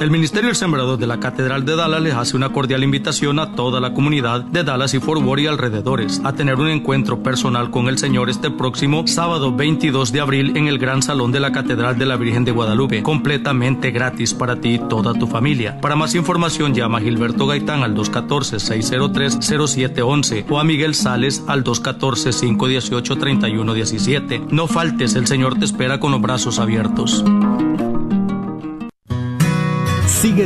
El 0.00 0.10
Ministerio 0.12 0.48
El 0.48 0.56
Sembrador 0.56 0.96
de 0.96 1.08
la 1.08 1.18
Catedral 1.18 1.64
de 1.64 1.74
Dallas 1.74 2.00
les 2.00 2.14
hace 2.14 2.36
una 2.36 2.50
cordial 2.50 2.84
invitación 2.84 3.40
a 3.40 3.56
toda 3.56 3.80
la 3.80 3.94
comunidad 3.94 4.42
de 4.42 4.62
Dallas 4.62 4.94
y 4.94 5.00
Fort 5.00 5.20
Worth 5.22 5.42
y 5.42 5.48
alrededores 5.48 6.20
a 6.22 6.34
tener 6.34 6.54
un 6.54 6.68
encuentro 6.68 7.20
personal 7.20 7.72
con 7.72 7.88
el 7.88 7.98
Señor 7.98 8.30
este 8.30 8.48
próximo 8.48 9.08
sábado 9.08 9.52
22 9.52 10.12
de 10.12 10.20
abril 10.20 10.56
en 10.56 10.68
el 10.68 10.78
Gran 10.78 11.02
Salón 11.02 11.32
de 11.32 11.40
la 11.40 11.50
Catedral 11.50 11.98
de 11.98 12.06
la 12.06 12.14
Virgen 12.16 12.44
de 12.44 12.52
Guadalupe, 12.52 13.02
completamente 13.02 13.90
gratis 13.90 14.34
para 14.34 14.60
ti 14.60 14.74
y 14.74 14.78
toda 14.78 15.14
tu 15.14 15.26
familia. 15.26 15.80
Para 15.80 15.96
más 15.96 16.14
información 16.14 16.74
llama 16.74 16.98
a 16.98 17.00
Gilberto 17.00 17.48
Gaitán 17.48 17.82
al 17.82 17.96
214-603-0711 17.96 20.44
o 20.48 20.60
a 20.60 20.64
Miguel 20.64 20.94
Sales 20.94 21.42
al 21.48 21.64
214-518-3117. 21.64 24.46
No 24.52 24.68
faltes, 24.68 25.16
el 25.16 25.26
Señor 25.26 25.58
te 25.58 25.64
espera 25.64 25.98
con 25.98 26.12
los 26.12 26.22
brazos 26.22 26.60
abiertos. 26.60 27.24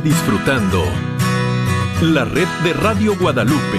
Disfrutando 0.00 0.82
la 2.00 2.24
red 2.24 2.48
de 2.64 2.72
Radio 2.72 3.14
Guadalupe. 3.14 3.78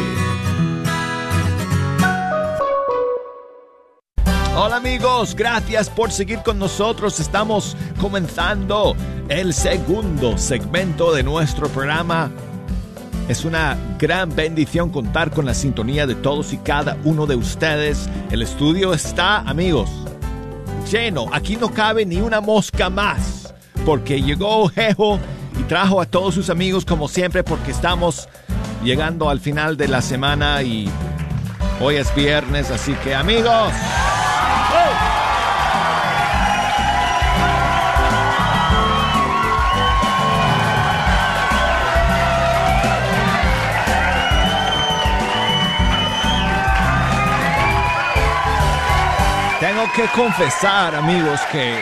Hola 4.55 4.75
amigos, 4.75 5.33
gracias 5.35 5.89
por 5.89 6.11
seguir 6.11 6.43
con 6.43 6.59
nosotros. 6.59 7.19
Estamos 7.19 7.75
comenzando 7.99 8.95
el 9.27 9.55
segundo 9.55 10.37
segmento 10.37 11.15
de 11.15 11.23
nuestro 11.23 11.67
programa. 11.69 12.29
Es 13.27 13.43
una 13.43 13.75
gran 13.97 14.35
bendición 14.35 14.91
contar 14.91 15.31
con 15.31 15.47
la 15.47 15.55
sintonía 15.55 16.05
de 16.05 16.13
todos 16.13 16.53
y 16.53 16.57
cada 16.57 16.95
uno 17.05 17.25
de 17.25 17.37
ustedes. 17.37 18.07
El 18.29 18.43
estudio 18.43 18.93
está, 18.93 19.39
amigos, 19.39 19.89
lleno. 20.91 21.25
Aquí 21.33 21.55
no 21.55 21.73
cabe 21.73 22.05
ni 22.05 22.17
una 22.17 22.39
mosca 22.39 22.91
más, 22.91 23.51
porque 23.83 24.21
llegó 24.21 24.69
Jejo 24.69 25.19
trajo 25.67 26.01
a 26.01 26.05
todos 26.05 26.35
sus 26.35 26.49
amigos 26.49 26.85
como 26.85 27.07
siempre 27.07 27.43
porque 27.43 27.71
estamos 27.71 28.27
llegando 28.83 29.29
al 29.29 29.39
final 29.39 29.77
de 29.77 29.87
la 29.87 30.01
semana 30.01 30.61
y 30.61 30.89
hoy 31.79 31.95
es 31.95 32.13
viernes, 32.15 32.69
así 32.71 32.93
que 33.03 33.15
amigos. 33.15 33.71
Tengo 49.59 49.89
que 49.95 50.03
confesar, 50.13 50.93
amigos, 50.93 51.39
que, 51.51 51.81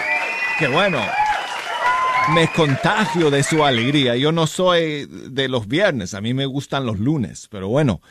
que 0.60 0.68
bueno, 0.68 1.00
me 2.30 2.48
contagio 2.54 3.30
de 3.30 3.44
su 3.44 3.66
alegría. 3.66 4.16
Yo 4.16 4.32
no 4.32 4.48
soy 4.48 5.06
de 5.08 5.50
los 5.50 5.68
viernes, 5.68 6.14
a 6.14 6.22
mí 6.22 6.34
me 6.34 6.46
gustan 6.46 6.86
los 6.86 7.00
lunes, 7.00 7.48
pero 7.50 7.68
bueno, 7.68 8.02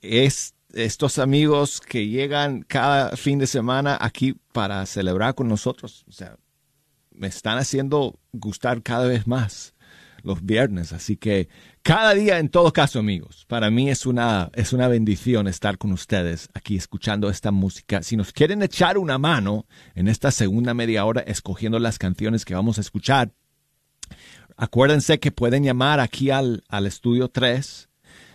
es 0.00 0.54
estos 0.72 1.18
amigos 1.18 1.80
que 1.80 2.06
llegan 2.06 2.62
cada 2.62 3.16
fin 3.16 3.38
de 3.38 3.46
semana 3.46 3.98
aquí 4.00 4.36
para 4.52 4.84
celebrar 4.86 5.34
con 5.34 5.48
nosotros, 5.48 6.04
o 6.08 6.12
sea, 6.12 6.36
me 7.10 7.26
están 7.26 7.58
haciendo 7.58 8.18
gustar 8.32 8.82
cada 8.82 9.06
vez 9.06 9.26
más 9.26 9.74
los 10.22 10.44
viernes, 10.44 10.92
así 10.92 11.16
que 11.16 11.48
cada 11.82 12.14
día 12.14 12.38
en 12.38 12.48
todo 12.48 12.72
caso 12.72 12.98
amigos, 12.98 13.44
para 13.48 13.70
mí 13.70 13.90
es 13.90 14.06
una, 14.06 14.50
es 14.54 14.72
una 14.72 14.88
bendición 14.88 15.46
estar 15.48 15.76
con 15.78 15.92
ustedes 15.92 16.48
aquí 16.54 16.76
escuchando 16.76 17.28
esta 17.30 17.50
música. 17.50 18.02
Si 18.02 18.16
nos 18.16 18.32
quieren 18.32 18.62
echar 18.62 18.96
una 18.98 19.18
mano 19.18 19.66
en 19.94 20.08
esta 20.08 20.30
segunda 20.30 20.74
media 20.74 21.04
hora 21.04 21.22
escogiendo 21.22 21.78
las 21.78 21.98
canciones 21.98 22.44
que 22.44 22.54
vamos 22.54 22.78
a 22.78 22.82
escuchar, 22.82 23.32
acuérdense 24.56 25.18
que 25.18 25.32
pueden 25.32 25.64
llamar 25.64 26.00
aquí 26.00 26.30
al, 26.30 26.64
al 26.68 26.86
estudio 26.86 27.28
3 27.28 27.88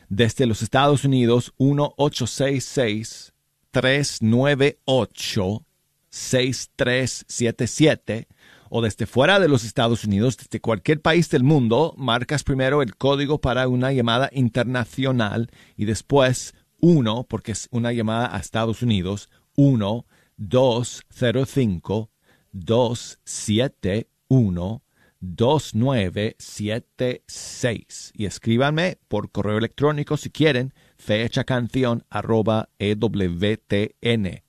desde 0.09 0.45
los 0.45 0.61
Estados 0.61 1.05
Unidos 1.05 1.53
1866 1.57 3.33
398 3.71 5.65
6377 6.09 8.27
o 8.75 8.81
desde 8.81 9.05
fuera 9.05 9.39
de 9.39 9.47
los 9.47 9.63
Estados 9.63 10.03
Unidos, 10.03 10.35
desde 10.35 10.59
cualquier 10.59 10.99
país 10.99 11.29
del 11.29 11.43
mundo, 11.43 11.93
marcas 11.95 12.43
primero 12.43 12.81
el 12.81 12.95
código 12.95 13.39
para 13.39 13.67
una 13.67 13.93
llamada 13.93 14.31
internacional 14.33 15.51
y 15.77 15.85
después 15.85 16.55
uno, 16.79 17.27
porque 17.29 17.51
es 17.51 17.67
una 17.69 17.93
llamada 17.93 18.35
a 18.35 18.39
Estados 18.39 18.81
Unidos, 18.81 19.29
1 19.57 20.07
205 20.37 22.09
271 22.51 24.81
2976 25.19 28.11
y 28.15 28.25
escríbanme 28.25 28.97
por 29.07 29.29
correo 29.29 29.59
electrónico 29.59 30.17
si 30.17 30.31
quieren 30.31 30.73
fecha 30.97 31.43
canción 31.43 32.05
arroba 32.09 32.69
ewtn.com 32.79 34.39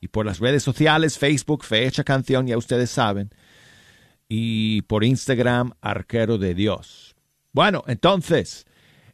y 0.00 0.08
por 0.08 0.26
las 0.26 0.38
redes 0.38 0.62
sociales 0.62 1.18
Facebook 1.18 1.64
fecha 1.64 2.04
canción 2.04 2.46
ya 2.46 2.56
ustedes 2.56 2.90
saben 2.90 3.30
y 4.28 4.82
por 4.82 5.04
Instagram 5.04 5.72
arquero 5.80 6.38
de 6.38 6.54
Dios 6.54 7.14
bueno 7.52 7.84
entonces 7.86 8.66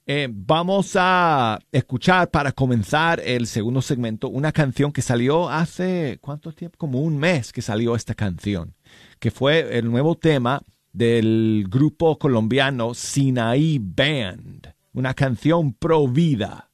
eh, 0.08 0.28
vamos 0.30 0.92
a 0.94 1.58
escuchar 1.72 2.30
para 2.30 2.52
comenzar 2.52 3.20
el 3.24 3.46
segundo 3.46 3.82
segmento 3.82 4.28
una 4.28 4.52
canción 4.52 4.92
que 4.92 5.02
salió 5.02 5.48
hace 5.48 6.18
cuánto 6.20 6.52
tiempo 6.52 6.78
como 6.78 7.00
un 7.00 7.18
mes 7.18 7.52
que 7.52 7.62
salió 7.62 7.96
esta 7.96 8.14
canción 8.14 8.74
que 9.18 9.30
fue 9.30 9.78
el 9.78 9.90
nuevo 9.90 10.14
tema 10.16 10.62
del 10.96 11.66
grupo 11.68 12.18
colombiano 12.18 12.94
Sinaí 12.94 13.78
Band, 13.78 14.72
una 14.94 15.12
canción 15.12 15.74
pro 15.74 16.08
vida. 16.08 16.70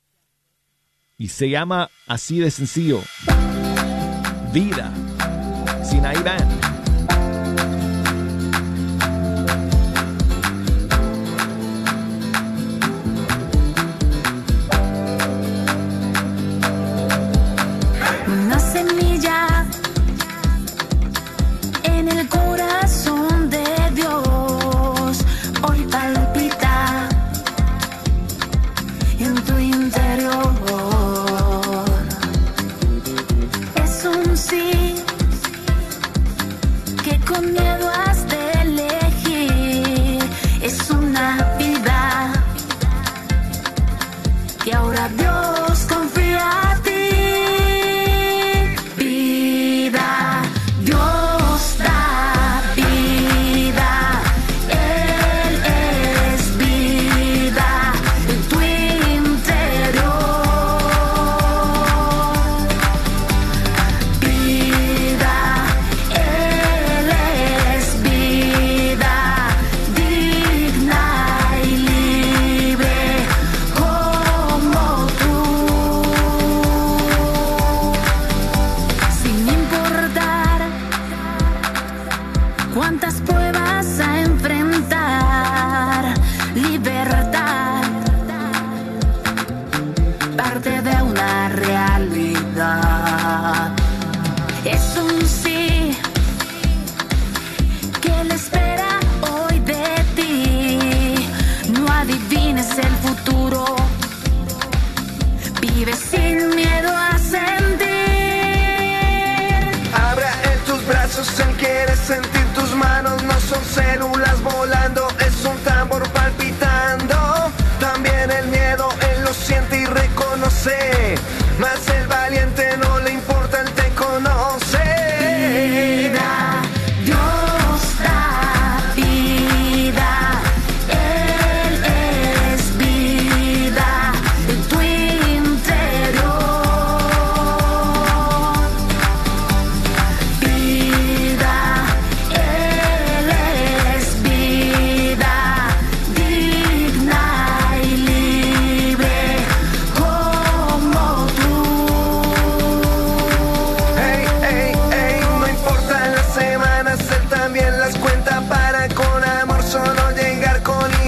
Y 1.19 1.29
se 1.29 1.51
llama 1.51 1.91
así 2.07 2.39
de 2.39 2.53
sencillo, 2.53 3.01
Vida, 4.53 4.93
Sinaí 5.83 6.23
Band. 6.23 6.62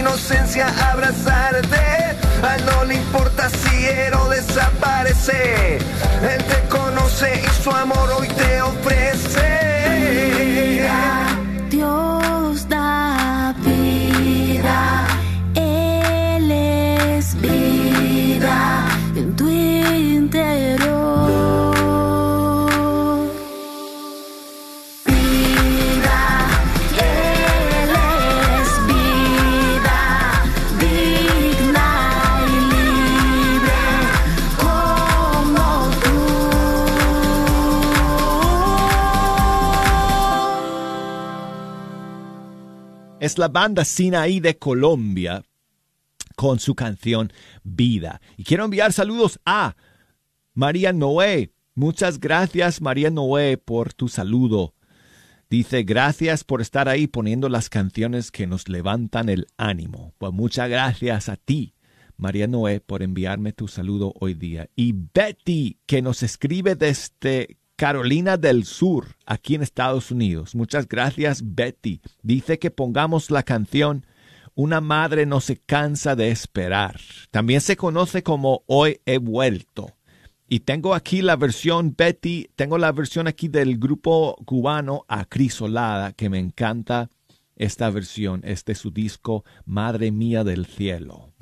Inocencia, 0.04 0.66
abrazarte. 0.92 1.76
A 2.42 2.58
no 2.58 2.84
le 2.84 2.96
importa 2.96 3.48
si 3.48 3.86
Ero 3.86 4.28
desaparece, 4.28 5.78
él 5.78 6.44
te 6.44 6.68
conoce 6.68 7.42
y 7.42 7.62
su 7.62 7.70
amor 7.70 8.10
hoy 8.18 8.28
te 8.28 8.60
ofrece. 8.60 9.43
La 43.38 43.48
banda 43.48 43.84
Sinaí 43.84 44.40
de 44.40 44.58
Colombia 44.58 45.44
con 46.36 46.58
su 46.58 46.74
canción 46.74 47.32
Vida. 47.62 48.20
Y 48.36 48.44
quiero 48.44 48.64
enviar 48.64 48.92
saludos 48.92 49.40
a 49.44 49.76
María 50.52 50.92
Noé. 50.92 51.52
Muchas 51.74 52.20
gracias 52.20 52.80
María 52.80 53.10
Noé 53.10 53.56
por 53.56 53.92
tu 53.92 54.08
saludo. 54.08 54.74
Dice, 55.50 55.82
gracias 55.82 56.42
por 56.42 56.60
estar 56.60 56.88
ahí 56.88 57.06
poniendo 57.06 57.48
las 57.48 57.68
canciones 57.68 58.30
que 58.30 58.46
nos 58.46 58.68
levantan 58.68 59.28
el 59.28 59.46
ánimo. 59.56 60.14
Pues 60.18 60.32
muchas 60.32 60.68
gracias 60.68 61.28
a 61.28 61.36
ti, 61.36 61.74
María 62.16 62.46
Noé, 62.46 62.80
por 62.80 63.02
enviarme 63.02 63.52
tu 63.52 63.68
saludo 63.68 64.12
hoy 64.18 64.34
día. 64.34 64.68
Y 64.74 64.94
Betty, 65.14 65.78
que 65.86 66.02
nos 66.02 66.22
escribe 66.22 66.74
desde 66.74 67.58
Carolina 67.84 68.38
del 68.38 68.64
Sur, 68.64 69.08
aquí 69.26 69.56
en 69.56 69.62
Estados 69.62 70.10
Unidos. 70.10 70.54
Muchas 70.54 70.88
gracias, 70.88 71.42
Betty. 71.44 72.00
Dice 72.22 72.58
que 72.58 72.70
pongamos 72.70 73.30
la 73.30 73.42
canción 73.42 74.06
Una 74.54 74.80
madre 74.80 75.26
no 75.26 75.42
se 75.42 75.58
cansa 75.58 76.16
de 76.16 76.30
esperar. 76.30 76.98
También 77.30 77.60
se 77.60 77.76
conoce 77.76 78.22
como 78.22 78.62
Hoy 78.68 79.02
he 79.04 79.18
vuelto. 79.18 79.90
Y 80.48 80.60
tengo 80.60 80.94
aquí 80.94 81.20
la 81.20 81.36
versión, 81.36 81.94
Betty, 81.94 82.48
tengo 82.56 82.78
la 82.78 82.90
versión 82.90 83.26
aquí 83.26 83.48
del 83.48 83.76
grupo 83.76 84.36
cubano 84.46 85.04
Acrisolada, 85.06 86.12
que 86.12 86.30
me 86.30 86.38
encanta 86.38 87.10
esta 87.54 87.90
versión. 87.90 88.40
Este 88.44 88.72
es 88.72 88.78
su 88.78 88.92
disco 88.92 89.44
Madre 89.66 90.10
Mía 90.10 90.42
del 90.42 90.64
Cielo. 90.64 91.33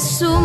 Su 0.00 0.40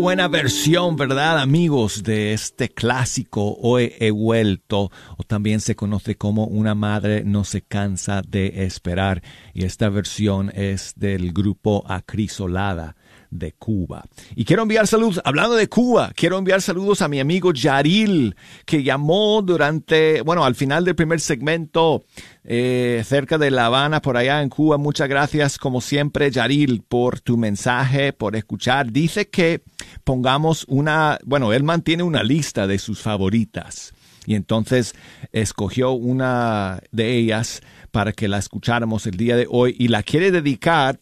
buena 0.00 0.28
versión, 0.28 0.96
¿verdad, 0.96 1.38
amigos? 1.38 2.02
De 2.02 2.32
este 2.32 2.70
clásico 2.70 3.58
Hoy 3.60 3.92
he 3.98 4.10
vuelto, 4.10 4.90
o 5.18 5.22
también 5.24 5.60
se 5.60 5.76
conoce 5.76 6.16
como 6.16 6.46
Una 6.46 6.74
madre 6.74 7.22
no 7.22 7.44
se 7.44 7.60
cansa 7.60 8.22
de 8.26 8.64
esperar. 8.64 9.22
Y 9.52 9.64
esta 9.64 9.90
versión 9.90 10.50
es 10.54 10.94
del 10.96 11.34
grupo 11.34 11.84
Acrisolada 11.86 12.96
de 13.30 13.52
Cuba. 13.52 14.04
Y 14.34 14.44
quiero 14.44 14.62
enviar 14.62 14.86
saludos, 14.86 15.20
hablando 15.24 15.54
de 15.54 15.68
Cuba, 15.68 16.12
quiero 16.14 16.38
enviar 16.38 16.60
saludos 16.62 17.02
a 17.02 17.08
mi 17.08 17.20
amigo 17.20 17.52
Yaril, 17.52 18.36
que 18.64 18.82
llamó 18.82 19.42
durante, 19.42 20.22
bueno, 20.22 20.44
al 20.44 20.54
final 20.54 20.84
del 20.84 20.94
primer 20.94 21.20
segmento, 21.20 22.04
eh, 22.44 23.02
cerca 23.06 23.38
de 23.38 23.50
La 23.50 23.66
Habana, 23.66 24.02
por 24.02 24.16
allá 24.16 24.42
en 24.42 24.48
Cuba. 24.48 24.78
Muchas 24.78 25.08
gracias, 25.08 25.58
como 25.58 25.80
siempre, 25.80 26.30
Yaril, 26.30 26.82
por 26.86 27.20
tu 27.20 27.36
mensaje, 27.36 28.12
por 28.12 28.36
escuchar. 28.36 28.90
Dice 28.90 29.28
que 29.28 29.62
pongamos 30.04 30.64
una, 30.68 31.18
bueno, 31.24 31.52
él 31.52 31.62
mantiene 31.62 32.02
una 32.02 32.22
lista 32.22 32.66
de 32.66 32.78
sus 32.78 33.00
favoritas. 33.00 33.94
Y 34.26 34.34
entonces 34.34 34.94
escogió 35.32 35.92
una 35.92 36.82
de 36.92 37.16
ellas 37.16 37.62
para 37.90 38.12
que 38.12 38.28
la 38.28 38.38
escucháramos 38.38 39.06
el 39.06 39.16
día 39.16 39.36
de 39.36 39.46
hoy 39.48 39.74
y 39.78 39.88
la 39.88 40.02
quiere 40.02 40.30
dedicar 40.30 41.00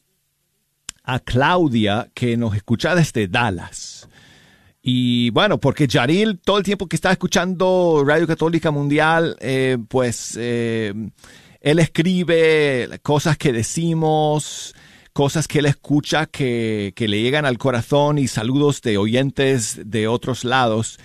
a 1.09 1.21
Claudia 1.21 2.11
que 2.13 2.37
nos 2.37 2.55
escucha 2.55 2.95
desde 2.95 3.29
Dallas. 3.29 4.07
Y 4.83 5.31
bueno, 5.31 5.59
porque 5.59 5.87
Yaril 5.87 6.39
todo 6.39 6.59
el 6.59 6.65
tiempo 6.65 6.87
que 6.87 6.97
está 6.97 7.11
escuchando 7.11 8.05
Radio 8.07 8.27
Católica 8.27 8.71
Mundial, 8.71 9.35
eh, 9.41 9.79
pues 9.89 10.37
eh, 10.39 10.93
él 11.63 11.79
escribe 11.79 12.91
cosas 13.03 13.39
que 13.39 13.55
decimos, 13.55 14.75
cosas 15.15 15.49
que 15.49 15.61
él 15.61 15.67
escucha 15.67 16.27
que, 16.27 16.93
que 16.95 17.09
le 17.09 17.23
llegan 17.23 17.47
al 17.47 17.57
corazón 17.57 18.19
y 18.19 18.29
saludos 18.29 18.83
de 18.83 18.99
oyentes 18.99 19.81
de 19.87 20.09
otros 20.09 20.45
lados. 20.45 20.99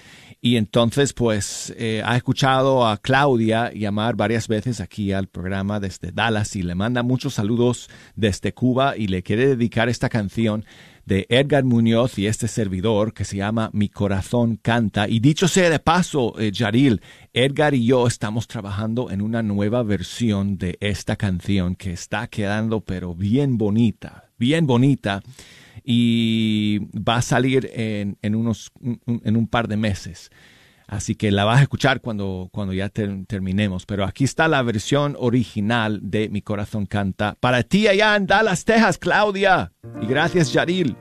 Y 0.45 0.57
entonces, 0.57 1.13
pues, 1.13 1.73
eh, 1.77 2.01
ha 2.03 2.17
escuchado 2.17 2.85
a 2.85 2.97
Claudia 2.97 3.71
llamar 3.71 4.17
varias 4.17 4.49
veces 4.49 4.81
aquí 4.81 5.13
al 5.13 5.27
programa 5.27 5.79
desde 5.79 6.11
Dallas 6.11 6.57
y 6.57 6.63
le 6.63 6.75
manda 6.75 7.01
muchos 7.01 7.35
saludos 7.35 7.89
desde 8.17 8.53
Cuba 8.53 8.97
y 8.97 9.07
le 9.07 9.23
quiere 9.23 9.47
dedicar 9.47 9.87
esta 9.87 10.09
canción 10.09 10.65
de 11.05 11.27
Edgar 11.29 11.63
Muñoz 11.63 12.19
y 12.19 12.27
este 12.27 12.49
servidor 12.49 13.13
que 13.13 13.23
se 13.23 13.37
llama 13.37 13.69
Mi 13.71 13.87
corazón 13.87 14.59
canta. 14.61 15.07
Y 15.07 15.21
dicho 15.21 15.47
sea 15.47 15.69
de 15.69 15.79
paso, 15.79 16.37
eh, 16.37 16.51
Yaril, 16.51 16.99
Edgar 17.31 17.73
y 17.73 17.85
yo 17.85 18.05
estamos 18.05 18.45
trabajando 18.45 19.11
en 19.11 19.21
una 19.21 19.43
nueva 19.43 19.81
versión 19.81 20.57
de 20.57 20.77
esta 20.81 21.15
canción 21.15 21.77
que 21.77 21.93
está 21.93 22.27
quedando 22.27 22.81
pero 22.81 23.15
bien 23.15 23.57
bonita, 23.57 24.25
bien 24.37 24.67
bonita 24.67 25.23
y 25.83 26.79
va 26.97 27.17
a 27.17 27.21
salir 27.21 27.69
en, 27.73 28.17
en 28.21 28.35
unos, 28.35 28.71
en 29.05 29.35
un 29.35 29.47
par 29.47 29.67
de 29.67 29.77
meses. 29.77 30.31
Así 30.87 31.15
que 31.15 31.31
la 31.31 31.45
vas 31.45 31.59
a 31.59 31.63
escuchar 31.63 32.01
cuando, 32.01 32.49
cuando 32.51 32.73
ya 32.73 32.89
terminemos. 32.89 33.85
Pero 33.85 34.05
aquí 34.05 34.25
está 34.25 34.47
la 34.47 34.61
versión 34.61 35.15
original 35.17 35.99
de 36.03 36.29
Mi 36.29 36.41
Corazón 36.41 36.85
Canta. 36.85 37.35
Para 37.39 37.63
ti 37.63 37.87
allá 37.87 38.15
en 38.15 38.27
Dallas, 38.27 38.63
Texas, 38.65 38.97
Claudia. 38.97 39.71
Y 40.01 40.05
gracias, 40.05 40.53
Yaril. 40.53 40.95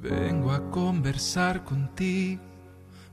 Vengo 0.00 0.50
a 0.52 0.70
conversar 0.70 1.64
contigo 1.64 2.53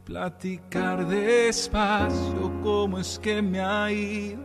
platicar 0.05 1.07
despacio 1.07 2.51
cómo 2.63 2.99
es 2.99 3.19
que 3.19 3.41
me 3.41 3.59
ha 3.59 3.91
ido, 3.91 4.41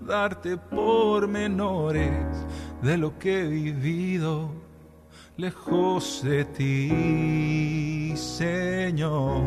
darte 0.00 0.56
pormenores 0.56 2.10
de 2.82 2.98
lo 2.98 3.18
que 3.18 3.42
he 3.42 3.48
vivido 3.48 4.50
lejos 5.36 6.22
de 6.22 6.44
ti, 6.46 8.16
Señor. 8.16 9.42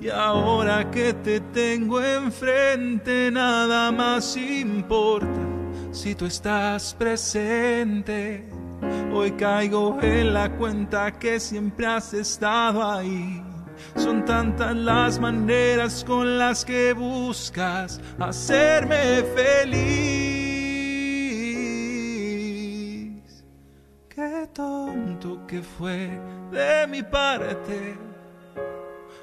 Y 0.00 0.08
ahora 0.08 0.90
que 0.90 1.12
te 1.12 1.40
tengo 1.40 2.00
enfrente, 2.00 3.30
nada 3.30 3.90
más 3.90 4.36
importa 4.36 5.40
si 5.90 6.14
tú 6.14 6.26
estás 6.26 6.94
presente. 6.94 8.48
Hoy 9.12 9.32
caigo 9.32 9.98
en 10.00 10.32
la 10.34 10.56
cuenta 10.56 11.10
que 11.18 11.40
siempre 11.40 11.86
has 11.86 12.14
estado 12.14 12.88
ahí 12.88 13.42
son 13.98 14.24
tantas 14.24 14.74
las 14.76 15.18
maneras 15.18 16.04
con 16.04 16.38
las 16.38 16.64
que 16.64 16.92
buscas 16.92 18.00
hacerme 18.18 19.24
feliz. 19.34 19.78
Qué 24.08 24.48
tonto 24.52 25.46
que 25.46 25.62
fue 25.62 26.10
de 26.50 26.86
mi 26.86 27.02
parte 27.02 28.08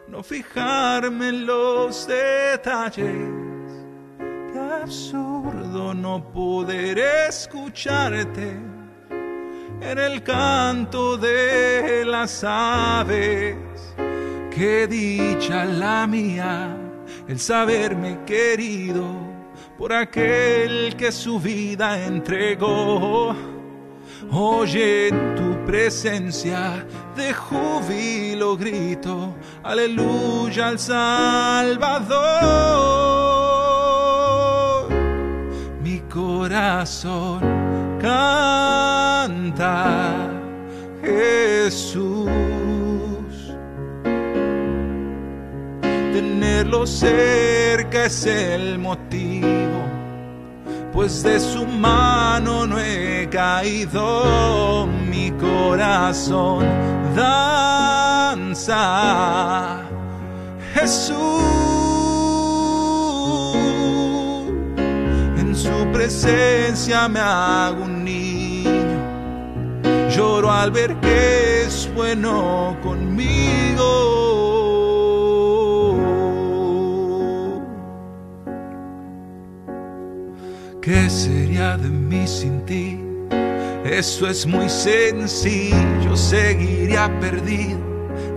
no 0.08 0.24
fijarme 0.24 1.30
en 1.30 1.46
los 1.46 2.08
detalles. 2.08 3.06
Qué 4.54 4.60
absurdo 4.60 5.94
no 5.94 6.32
poder 6.32 7.00
escucharte 7.28 8.58
en 9.82 10.00
el 10.00 10.24
canto 10.24 11.18
de 11.18 12.04
las 12.06 12.44
aves 12.44 13.58
Qué 14.56 14.88
dicha 14.88 15.66
la 15.66 16.08
mía 16.08 16.78
el 17.28 17.38
saberme 17.42 18.20
querido 18.26 19.04
por 19.78 19.92
aquel 19.92 20.96
que 20.96 21.12
su 21.12 21.42
vida 21.42 22.02
entregó. 22.06 23.36
Hoy 24.32 24.72
en 24.82 25.36
tu 25.36 25.66
presencia 25.66 26.86
de 27.18 27.34
júbilo 27.34 28.56
grito, 28.56 29.36
aleluya 29.62 30.70
al 30.70 30.80
Salvador. 30.80 32.16
Mi 35.84 36.00
corazón 36.00 37.42
canta 38.00 39.36
Jesús. 41.02 42.45
Tenerlo 46.66 46.88
cerca 46.88 48.06
es 48.06 48.26
el 48.26 48.80
motivo, 48.80 49.48
pues 50.92 51.22
de 51.24 51.40
su 51.40 51.66
mano 51.66 52.66
no 52.66 52.80
he 52.80 53.30
caído, 53.30 54.88
mi 55.10 55.32
corazón 55.32 56.66
danza. 57.16 58.64
Jesús, 60.74 61.16
en 65.38 65.56
su 65.56 65.92
presencia 65.94 67.08
me 67.08 67.20
hago 67.20 67.84
un 67.84 68.04
niño, 68.04 69.00
lloro 70.10 70.52
al 70.52 70.72
ver 70.72 70.96
que 70.96 71.64
es 71.64 71.88
bueno 71.96 72.76
conmigo. 72.82 74.25
¿Qué 80.86 81.10
sería 81.10 81.78
de 81.78 81.90
mí 81.90 82.28
sin 82.28 82.64
ti? 82.64 83.00
Eso 83.84 84.28
es 84.30 84.46
muy 84.46 84.70
sencillo, 84.70 86.16
seguiría 86.16 87.10
perdido, 87.20 87.80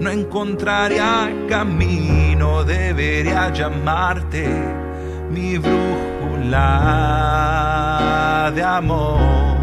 no 0.00 0.08
encontraría 0.08 1.30
camino, 1.46 2.64
debería 2.64 3.52
llamarte 3.52 4.48
mi 5.30 5.58
brújula 5.58 6.70
de 8.54 8.62
amor. 8.62 9.58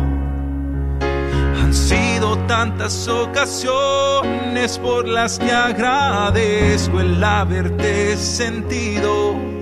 Han 1.63 1.73
sido 1.73 2.37
tantas 2.45 3.07
ocasiones 3.07 4.77
por 4.77 5.07
las 5.07 5.39
que 5.39 5.51
agradezco 5.51 6.99
el 7.01 7.23
haberte 7.23 8.15
sentido 8.15 9.54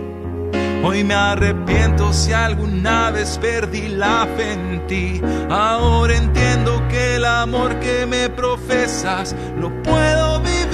Hoy 0.85 1.01
me 1.05 1.13
arrepiento 1.13 2.11
si 2.11 2.33
alguna 2.33 3.09
vez 3.09 3.37
perdí 3.37 3.87
la 3.87 4.27
fe 4.35 4.51
en 4.51 4.85
ti. 4.85 5.21
Ahora 5.49 6.13
entiendo 6.13 6.85
que 6.89 7.15
el 7.15 7.23
amor 7.23 7.79
que 7.79 8.05
me 8.05 8.29
profesas 8.29 9.33
lo 9.57 9.69
puedo 9.81 10.41
vivir. 10.41 10.73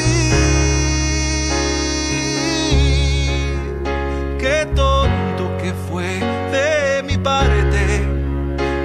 Qué 4.39 4.68
tonto 4.76 5.55
que 5.62 5.74
fue 5.88 6.07
de 6.51 7.03
mi 7.03 7.16
parte 7.16 8.03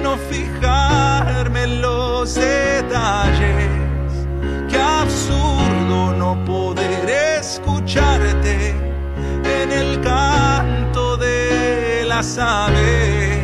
no 0.03 0.17
fijarme 0.17 1.63
en 1.63 1.81
los 1.81 2.35
detalles. 2.35 3.67
Qué 4.69 4.77
absurdo 4.77 6.13
no 6.13 6.45
poder 6.45 7.09
escucharte 7.39 8.74
sabes. 12.23 13.39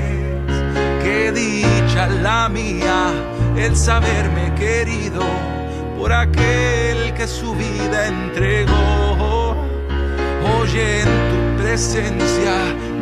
Qué 1.03 1.31
dicha 1.31 2.07
la 2.07 2.49
mía 2.49 3.11
el 3.57 3.75
saberme 3.75 4.53
querido 4.55 5.21
por 5.97 6.11
aquel 6.11 7.13
que 7.13 7.27
su 7.27 7.53
vida 7.53 8.07
entregó. 8.07 9.55
Hoy 10.43 10.79
en 10.79 11.05
tu 11.05 11.61
presencia 11.61 12.53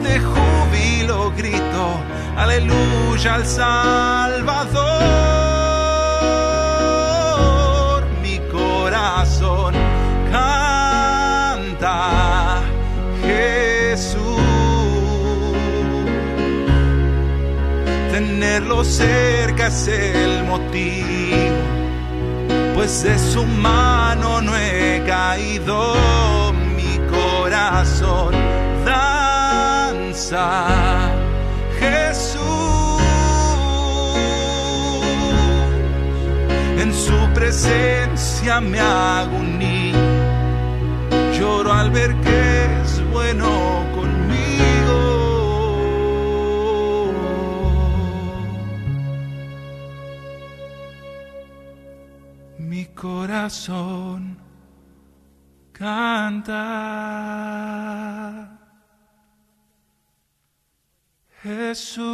de 0.03 0.19
júbilo 0.19 1.31
grito, 1.37 1.99
aleluya 2.35 3.35
al 3.35 3.45
Salvador. 3.45 4.85
Mi 8.21 8.39
corazón 8.51 9.88
Tenerlo 18.39 18.85
cerca 18.85 19.67
es 19.67 19.89
el 19.89 20.45
motivo, 20.45 21.57
pues 22.73 23.03
de 23.03 23.19
su 23.19 23.45
mano 23.45 24.41
no 24.41 24.55
he 24.55 25.03
caído. 25.05 26.53
Mi 26.77 26.97
corazón 27.09 28.33
danza. 28.85 30.31
Jesús, 31.81 32.39
en 36.77 36.93
su 36.93 37.33
presencia 37.33 38.61
me 38.61 38.79
hago 38.79 39.35
un 39.35 39.59
niño. 39.59 39.99
Lloro 41.37 41.73
al 41.73 41.91
ver 41.91 42.15
que 42.21 42.81
es 42.83 43.03
bueno 43.11 43.88
corazón 52.99 54.37
canta. 55.71 56.57
Jesús. 61.41 62.09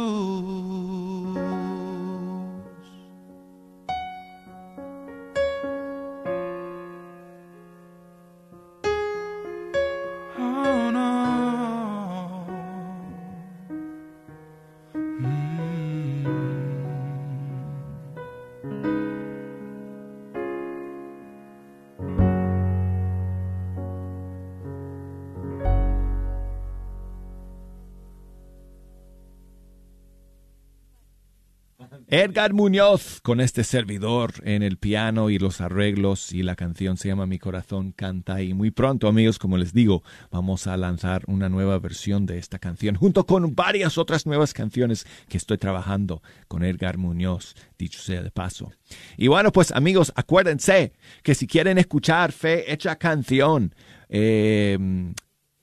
Edgar 32.16 32.54
Muñoz 32.54 33.20
con 33.20 33.42
este 33.42 33.62
servidor 33.62 34.32
en 34.44 34.62
el 34.62 34.78
piano 34.78 35.28
y 35.28 35.38
los 35.38 35.60
arreglos 35.60 36.32
y 36.32 36.42
la 36.42 36.56
canción 36.56 36.96
se 36.96 37.08
llama 37.08 37.26
Mi 37.26 37.38
corazón 37.38 37.92
canta 37.92 38.40
y 38.40 38.54
muy 38.54 38.70
pronto 38.70 39.06
amigos 39.06 39.38
como 39.38 39.58
les 39.58 39.74
digo 39.74 40.02
vamos 40.30 40.66
a 40.66 40.78
lanzar 40.78 41.24
una 41.26 41.50
nueva 41.50 41.78
versión 41.78 42.24
de 42.24 42.38
esta 42.38 42.58
canción 42.58 42.94
junto 42.94 43.26
con 43.26 43.54
varias 43.54 43.98
otras 43.98 44.24
nuevas 44.24 44.54
canciones 44.54 45.06
que 45.28 45.36
estoy 45.36 45.58
trabajando 45.58 46.22
con 46.48 46.64
Edgar 46.64 46.96
Muñoz 46.96 47.54
dicho 47.76 48.00
sea 48.00 48.22
de 48.22 48.30
paso. 48.30 48.72
Y 49.18 49.28
bueno 49.28 49.52
pues 49.52 49.70
amigos 49.72 50.10
acuérdense 50.16 50.94
que 51.22 51.34
si 51.34 51.46
quieren 51.46 51.76
escuchar 51.76 52.32
Fe 52.32 52.72
Hecha 52.72 52.96
Canción 52.96 53.74
eh, 54.08 54.78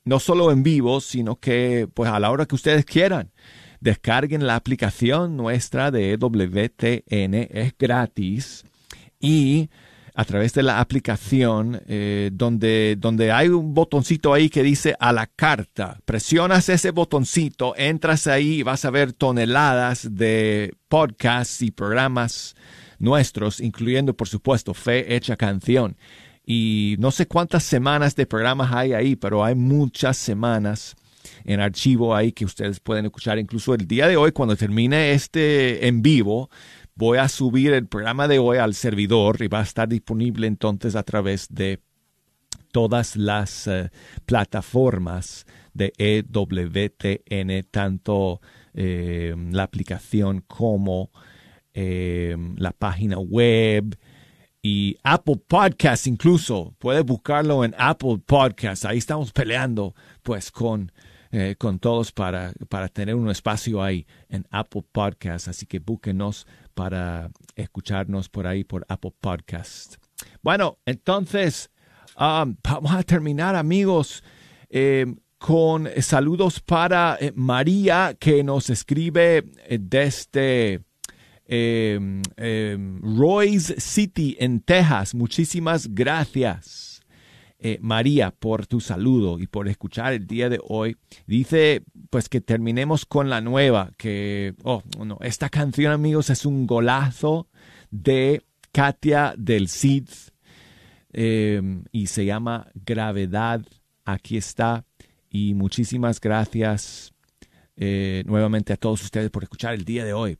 no 0.05 0.19
solo 0.19 0.51
en 0.51 0.61
vivo 0.61 1.01
sino 1.01 1.35
que 1.37 1.89
pues 1.91 2.11
a 2.11 2.19
la 2.19 2.29
hora 2.29 2.45
que 2.45 2.53
ustedes 2.53 2.85
quieran 2.85 3.31
descarguen 3.83 4.47
la 4.47 4.55
aplicación 4.55 5.35
nuestra 5.35 5.91
de 5.91 6.15
WTN, 6.15 7.03
es 7.51 7.73
gratis 7.77 8.63
y 9.19 9.69
a 10.15 10.23
través 10.23 10.53
de 10.53 10.63
la 10.63 10.79
aplicación 10.79 11.81
eh, 11.87 12.29
donde, 12.31 12.95
donde 12.97 13.31
hay 13.31 13.49
un 13.49 13.73
botoncito 13.73 14.33
ahí 14.33 14.49
que 14.49 14.63
dice 14.63 14.95
a 14.99 15.11
la 15.11 15.27
carta, 15.27 15.99
presionas 16.05 16.69
ese 16.69 16.91
botoncito, 16.91 17.73
entras 17.75 18.27
ahí 18.27 18.59
y 18.59 18.63
vas 18.63 18.85
a 18.85 18.89
ver 18.89 19.11
toneladas 19.11 20.07
de 20.15 20.73
podcasts 20.87 21.61
y 21.61 21.71
programas 21.71 22.55
nuestros, 22.99 23.59
incluyendo 23.59 24.15
por 24.15 24.29
supuesto 24.29 24.73
Fe 24.73 25.13
Hecha 25.13 25.35
Canción. 25.35 25.97
Y 26.45 26.95
no 26.99 27.11
sé 27.11 27.25
cuántas 27.27 27.63
semanas 27.63 28.15
de 28.15 28.25
programas 28.27 28.71
hay 28.71 28.93
ahí, 28.93 29.15
pero 29.17 29.43
hay 29.43 29.55
muchas 29.55 30.15
semanas 30.15 30.95
en 31.43 31.59
archivo 31.59 32.15
ahí 32.15 32.31
que 32.31 32.45
ustedes 32.45 32.79
pueden 32.79 33.05
escuchar. 33.05 33.39
Incluso 33.39 33.73
el 33.73 33.87
día 33.87 34.07
de 34.07 34.17
hoy, 34.17 34.31
cuando 34.31 34.55
termine 34.55 35.11
este 35.13 35.87
en 35.87 36.01
vivo, 36.01 36.49
voy 36.95 37.17
a 37.17 37.27
subir 37.27 37.73
el 37.73 37.87
programa 37.87 38.27
de 38.27 38.39
hoy 38.39 38.57
al 38.57 38.73
servidor 38.73 39.41
y 39.41 39.47
va 39.47 39.59
a 39.59 39.63
estar 39.63 39.87
disponible 39.87 40.47
entonces 40.47 40.95
a 40.95 41.03
través 41.03 41.47
de 41.49 41.79
todas 42.71 43.15
las 43.15 43.67
eh, 43.67 43.91
plataformas 44.25 45.45
de 45.73 45.93
EWTN, 45.97 47.67
tanto 47.71 48.41
eh, 48.73 49.35
la 49.51 49.63
aplicación 49.63 50.43
como 50.47 51.11
eh, 51.73 52.35
la 52.57 52.71
página 52.71 53.17
web 53.19 53.97
y 54.61 54.97
Apple 55.03 55.41
Podcasts 55.47 56.07
incluso. 56.07 56.75
Puedes 56.79 57.03
buscarlo 57.03 57.63
en 57.63 57.75
Apple 57.77 58.19
Podcasts. 58.25 58.85
Ahí 58.85 58.97
estamos 58.97 59.31
peleando 59.31 59.93
pues 60.23 60.51
con 60.51 60.91
eh, 61.33 61.55
con 61.57 61.79
todos 61.79 62.11
para, 62.11 62.53
para 62.69 62.87
tener 62.87 63.15
un 63.15 63.27
espacio 63.27 63.81
ahí 63.81 64.05
en 64.29 64.45
Apple 64.51 64.83
Podcasts. 64.91 65.47
Así 65.47 65.65
que 65.65 65.79
búsquenos 65.79 66.45
para 66.75 67.31
escucharnos 67.55 68.29
por 68.29 68.45
ahí 68.45 68.63
por 68.63 68.85
Apple 68.87 69.13
Podcasts. 69.19 69.97
Bueno, 70.43 70.77
entonces 70.85 71.71
um, 72.19 72.55
vamos 72.63 72.91
a 72.91 73.01
terminar, 73.01 73.55
amigos, 73.55 74.23
eh, 74.69 75.07
con 75.39 75.89
saludos 76.01 76.59
para 76.59 77.17
eh, 77.19 77.33
María 77.35 78.15
que 78.19 78.43
nos 78.43 78.69
escribe 78.69 79.43
eh, 79.67 79.79
desde 79.81 80.81
eh, 81.47 82.21
eh, 82.37 82.77
Royce 83.01 83.81
City 83.81 84.37
en 84.39 84.59
Texas. 84.59 85.15
Muchísimas 85.15 85.87
gracias 85.93 86.92
eh, 87.65 87.79
María, 87.81 88.31
por 88.31 88.67
tu 88.67 88.81
saludo 88.81 89.39
y 89.39 89.47
por 89.47 89.69
escuchar 89.69 90.11
el 90.11 90.27
día 90.27 90.49
de 90.49 90.59
hoy. 90.67 90.97
Dice, 91.25 91.83
pues 92.09 92.27
que 92.27 92.41
terminemos 92.41 93.05
con 93.05 93.29
la 93.29 93.39
nueva, 93.39 93.91
que, 93.97 94.53
oh, 94.63 94.83
no, 95.05 95.17
esta 95.21 95.47
canción, 95.47 95.93
amigos, 95.93 96.29
es 96.29 96.45
un 96.45 96.67
golazo 96.67 97.47
de 97.89 98.41
Katia 98.73 99.33
del 99.37 99.69
Cid 99.69 100.09
eh, 101.13 101.61
y 101.93 102.07
se 102.07 102.25
llama 102.25 102.67
Gravedad. 102.73 103.61
Aquí 104.03 104.35
está. 104.35 104.83
Y 105.29 105.53
muchísimas 105.53 106.19
gracias 106.19 107.13
eh, 107.77 108.23
nuevamente 108.25 108.73
a 108.73 108.77
todos 108.77 109.01
ustedes 109.03 109.29
por 109.29 109.43
escuchar 109.43 109.73
el 109.73 109.85
día 109.85 110.03
de 110.03 110.11
hoy. 110.11 110.37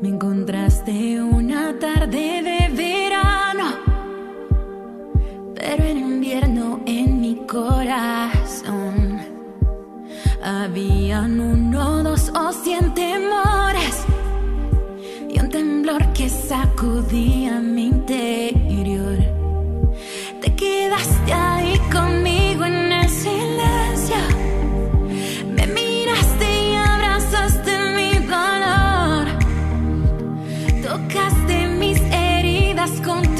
Me 0.00 0.10
encontraste 0.10 1.22
una 1.22 1.78
tarde 1.78 2.42
de 2.42 2.68
verano, 2.68 3.70
pero 5.54 5.84
en 5.84 5.98
invierno 5.98 6.80
en 6.84 7.20
mi 7.20 7.36
corazón 7.46 9.20
habían 10.42 11.40
uno, 11.40 12.02
dos 12.02 12.28
o 12.28 12.52
cien 12.52 12.92
temores 12.92 14.04
y 15.30 15.40
un 15.40 15.48
temblor 15.48 16.12
que 16.12 16.28
sacudía 16.28 17.58
mi 17.60 17.86
interior. 17.86 19.16
Te 20.42 20.54
quedaste 20.54 21.32
ahí 21.32 21.65
heridas 32.86 33.00
con 33.00 33.35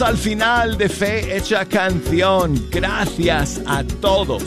al 0.00 0.16
final 0.16 0.78
de 0.78 0.88
Fe 0.88 1.36
Hecha 1.36 1.66
Canción. 1.66 2.68
Gracias 2.70 3.60
a 3.66 3.84
todos 3.84 4.42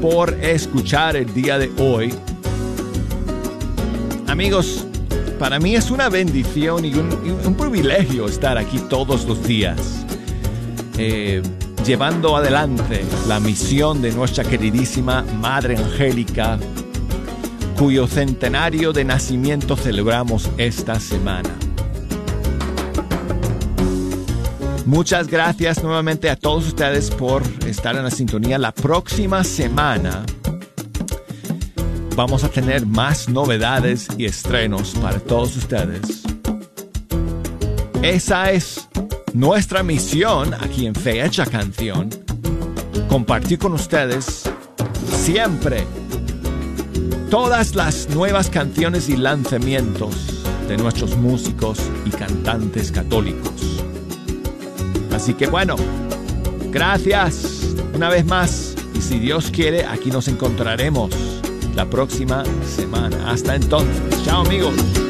por 0.00 0.32
escuchar 0.34 1.16
el 1.16 1.34
día 1.34 1.58
de 1.58 1.68
hoy. 1.78 2.14
Amigos, 4.28 4.86
para 5.38 5.58
mí 5.58 5.74
es 5.74 5.90
una 5.90 6.08
bendición 6.08 6.84
y 6.84 6.94
un, 6.94 7.10
y 7.24 7.46
un 7.46 7.56
privilegio 7.56 8.26
estar 8.26 8.56
aquí 8.56 8.78
todos 8.88 9.24
los 9.24 9.42
días, 9.42 10.04
eh, 10.96 11.42
llevando 11.84 12.36
adelante 12.36 13.04
la 13.26 13.40
misión 13.40 14.00
de 14.00 14.12
nuestra 14.12 14.44
queridísima 14.44 15.22
Madre 15.40 15.76
Angélica, 15.76 16.56
cuyo 17.76 18.06
centenario 18.06 18.92
de 18.92 19.04
nacimiento 19.04 19.76
celebramos 19.76 20.48
esta 20.56 21.00
semana. 21.00 21.59
Muchas 24.90 25.28
gracias 25.28 25.84
nuevamente 25.84 26.28
a 26.28 26.34
todos 26.34 26.66
ustedes 26.66 27.10
por 27.12 27.44
estar 27.64 27.94
en 27.94 28.02
la 28.02 28.10
sintonía. 28.10 28.58
La 28.58 28.74
próxima 28.74 29.44
semana 29.44 30.26
vamos 32.16 32.42
a 32.42 32.48
tener 32.48 32.86
más 32.86 33.28
novedades 33.28 34.08
y 34.18 34.24
estrenos 34.24 34.96
para 35.00 35.20
todos 35.20 35.56
ustedes. 35.56 36.22
Esa 38.02 38.50
es 38.50 38.88
nuestra 39.32 39.84
misión 39.84 40.54
aquí 40.54 40.86
en 40.86 40.96
Fe 40.96 41.24
Hecha 41.24 41.46
Canción. 41.46 42.10
Compartir 43.08 43.60
con 43.60 43.74
ustedes 43.74 44.42
siempre 45.06 45.86
todas 47.30 47.76
las 47.76 48.08
nuevas 48.08 48.50
canciones 48.50 49.08
y 49.08 49.16
lanzamientos 49.16 50.42
de 50.66 50.76
nuestros 50.76 51.16
músicos 51.16 51.78
y 52.04 52.10
cantantes 52.10 52.90
católicos. 52.90 53.80
Así 55.20 55.34
que 55.34 55.48
bueno, 55.48 55.76
gracias 56.70 57.74
una 57.94 58.08
vez 58.08 58.24
más 58.24 58.74
y 58.94 59.02
si 59.02 59.18
Dios 59.18 59.50
quiere, 59.50 59.84
aquí 59.84 60.10
nos 60.10 60.28
encontraremos 60.28 61.10
la 61.74 61.84
próxima 61.84 62.42
semana. 62.64 63.30
Hasta 63.30 63.54
entonces, 63.54 64.24
chao 64.24 64.46
amigos. 64.46 65.09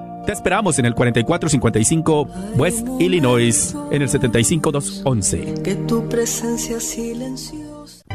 Te 0.25 0.31
esperamos 0.31 0.77
en 0.77 0.85
el 0.85 0.93
4455 0.93 2.27
West 2.55 2.87
Illinois, 2.99 3.75
en 3.91 4.01
el 4.03 4.09
75211. 4.09 5.63
Que 5.63 5.75
tu 5.75 6.07
presencia 6.07 6.79
silenciosa. 6.79 8.05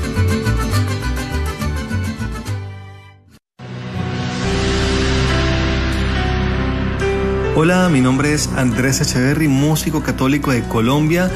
Hola, 7.61 7.89
mi 7.89 8.01
nombre 8.01 8.33
es 8.33 8.49
Andrés 8.57 9.01
Echeverry, 9.01 9.49
músico 9.49 10.01
católico 10.01 10.53
de 10.53 10.63
Colombia. 10.63 11.29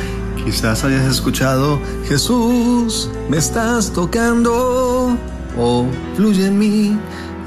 Quizás 0.44 0.84
hayas 0.84 1.04
escuchado 1.06 1.80
Jesús, 2.06 3.10
me 3.28 3.38
estás 3.38 3.92
tocando. 3.92 5.16
Oh, 5.58 5.84
fluye 6.14 6.46
en 6.46 6.60
mí, 6.60 6.96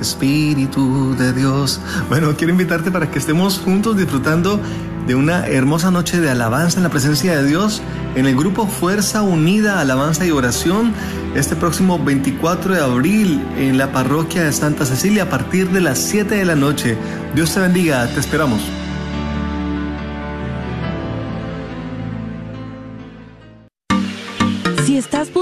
Espíritu 0.02 1.16
de 1.16 1.32
Dios. 1.32 1.80
Bueno, 2.10 2.36
quiero 2.36 2.52
invitarte 2.52 2.92
para 2.92 3.10
que 3.10 3.18
estemos 3.18 3.60
juntos 3.60 3.96
disfrutando 3.96 4.60
de 5.08 5.16
una 5.16 5.48
hermosa 5.48 5.90
noche 5.90 6.20
de 6.20 6.30
alabanza 6.30 6.80
en 6.80 6.84
la 6.84 6.90
presencia 6.90 7.38
de 7.38 7.48
Dios 7.48 7.82
en 8.16 8.26
el 8.26 8.36
grupo 8.36 8.68
Fuerza 8.68 9.22
Unida, 9.22 9.80
Alabanza 9.80 10.26
y 10.26 10.32
Oración 10.32 10.94
este 11.36 11.56
próximo 11.56 12.00
24 12.00 12.76
de 12.76 12.82
abril 12.82 13.46
en 13.58 13.78
la 13.78 13.92
parroquia 13.92 14.44
de 14.44 14.54
Santa 14.54 14.86
Cecilia 14.86 15.24
a 15.24 15.30
partir 15.30 15.70
de 15.70 15.82
las 15.82 16.00
7 16.00 16.34
de 16.34 16.46
la 16.46 16.56
noche. 16.56 16.98
Dios 17.36 17.54
te 17.54 17.60
bendiga, 17.60 18.08
te 18.08 18.22
esperamos. 18.22 18.62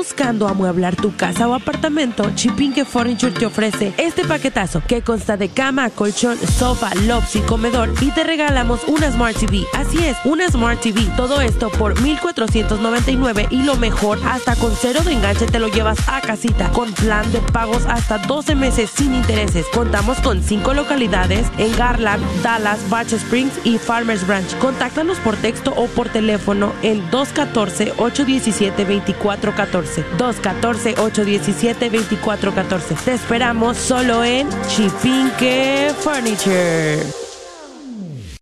Buscando 0.03 0.49
amueblar 0.49 0.97
tu 0.97 1.15
casa 1.15 1.47
o 1.47 1.53
apartamento, 1.53 2.29
Chipinque 2.35 2.83
Furniture 2.83 3.31
te 3.31 3.45
ofrece 3.45 3.93
este 3.97 4.25
paquetazo 4.25 4.83
que 4.85 5.01
consta 5.01 5.37
de 5.37 5.47
cama, 5.47 5.89
colchón, 5.91 6.37
sofá, 6.37 6.93
lobs 7.07 7.37
y 7.37 7.39
comedor 7.39 7.89
y 8.01 8.11
te 8.11 8.25
regalamos 8.25 8.81
una 8.87 9.09
Smart 9.09 9.37
TV. 9.37 9.63
Así 9.73 10.03
es, 10.03 10.17
una 10.25 10.49
Smart 10.49 10.81
TV. 10.81 11.07
Todo 11.15 11.39
esto 11.39 11.69
por 11.69 11.97
1499 12.01 13.47
y 13.49 13.63
lo 13.63 13.77
mejor, 13.77 14.19
hasta 14.25 14.57
con 14.57 14.73
cero 14.75 14.99
de 15.05 15.13
enganche 15.13 15.45
te 15.45 15.59
lo 15.59 15.69
llevas 15.69 15.97
a 16.09 16.19
casita 16.19 16.69
con 16.71 16.91
plan 16.91 17.31
de 17.31 17.39
pagos 17.39 17.85
hasta 17.85 18.17
12 18.17 18.55
meses 18.55 18.89
sin 18.93 19.15
intereses. 19.15 19.65
Contamos 19.73 20.19
con 20.19 20.43
5 20.43 20.73
localidades 20.73 21.47
en 21.57 21.73
Garland, 21.77 22.21
Dallas, 22.41 22.89
Batch 22.89 23.13
Springs 23.13 23.53
y 23.63 23.77
Farmers 23.77 24.27
Branch. 24.27 24.53
Contáctanos 24.57 25.17
por 25.19 25.37
texto 25.37 25.73
o 25.77 25.87
por 25.87 26.09
teléfono 26.09 26.73
en 26.81 27.09
214 27.09 27.93
817 27.97 28.83
24 28.83 29.53
2414. 29.53 29.92
214-817-2414. 30.17 33.03
Te 33.03 33.13
esperamos 33.13 33.77
solo 33.77 34.23
en 34.23 34.47
Chipinque 34.67 35.91
Furniture. 35.99 36.99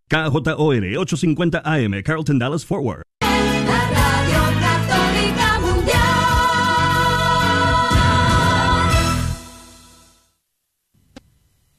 KJOR 0.09 0.97
850 0.97 1.61
AM, 1.63 2.03
Carlton 2.03 2.37
Dallas 2.37 2.65
Forward. 2.65 3.10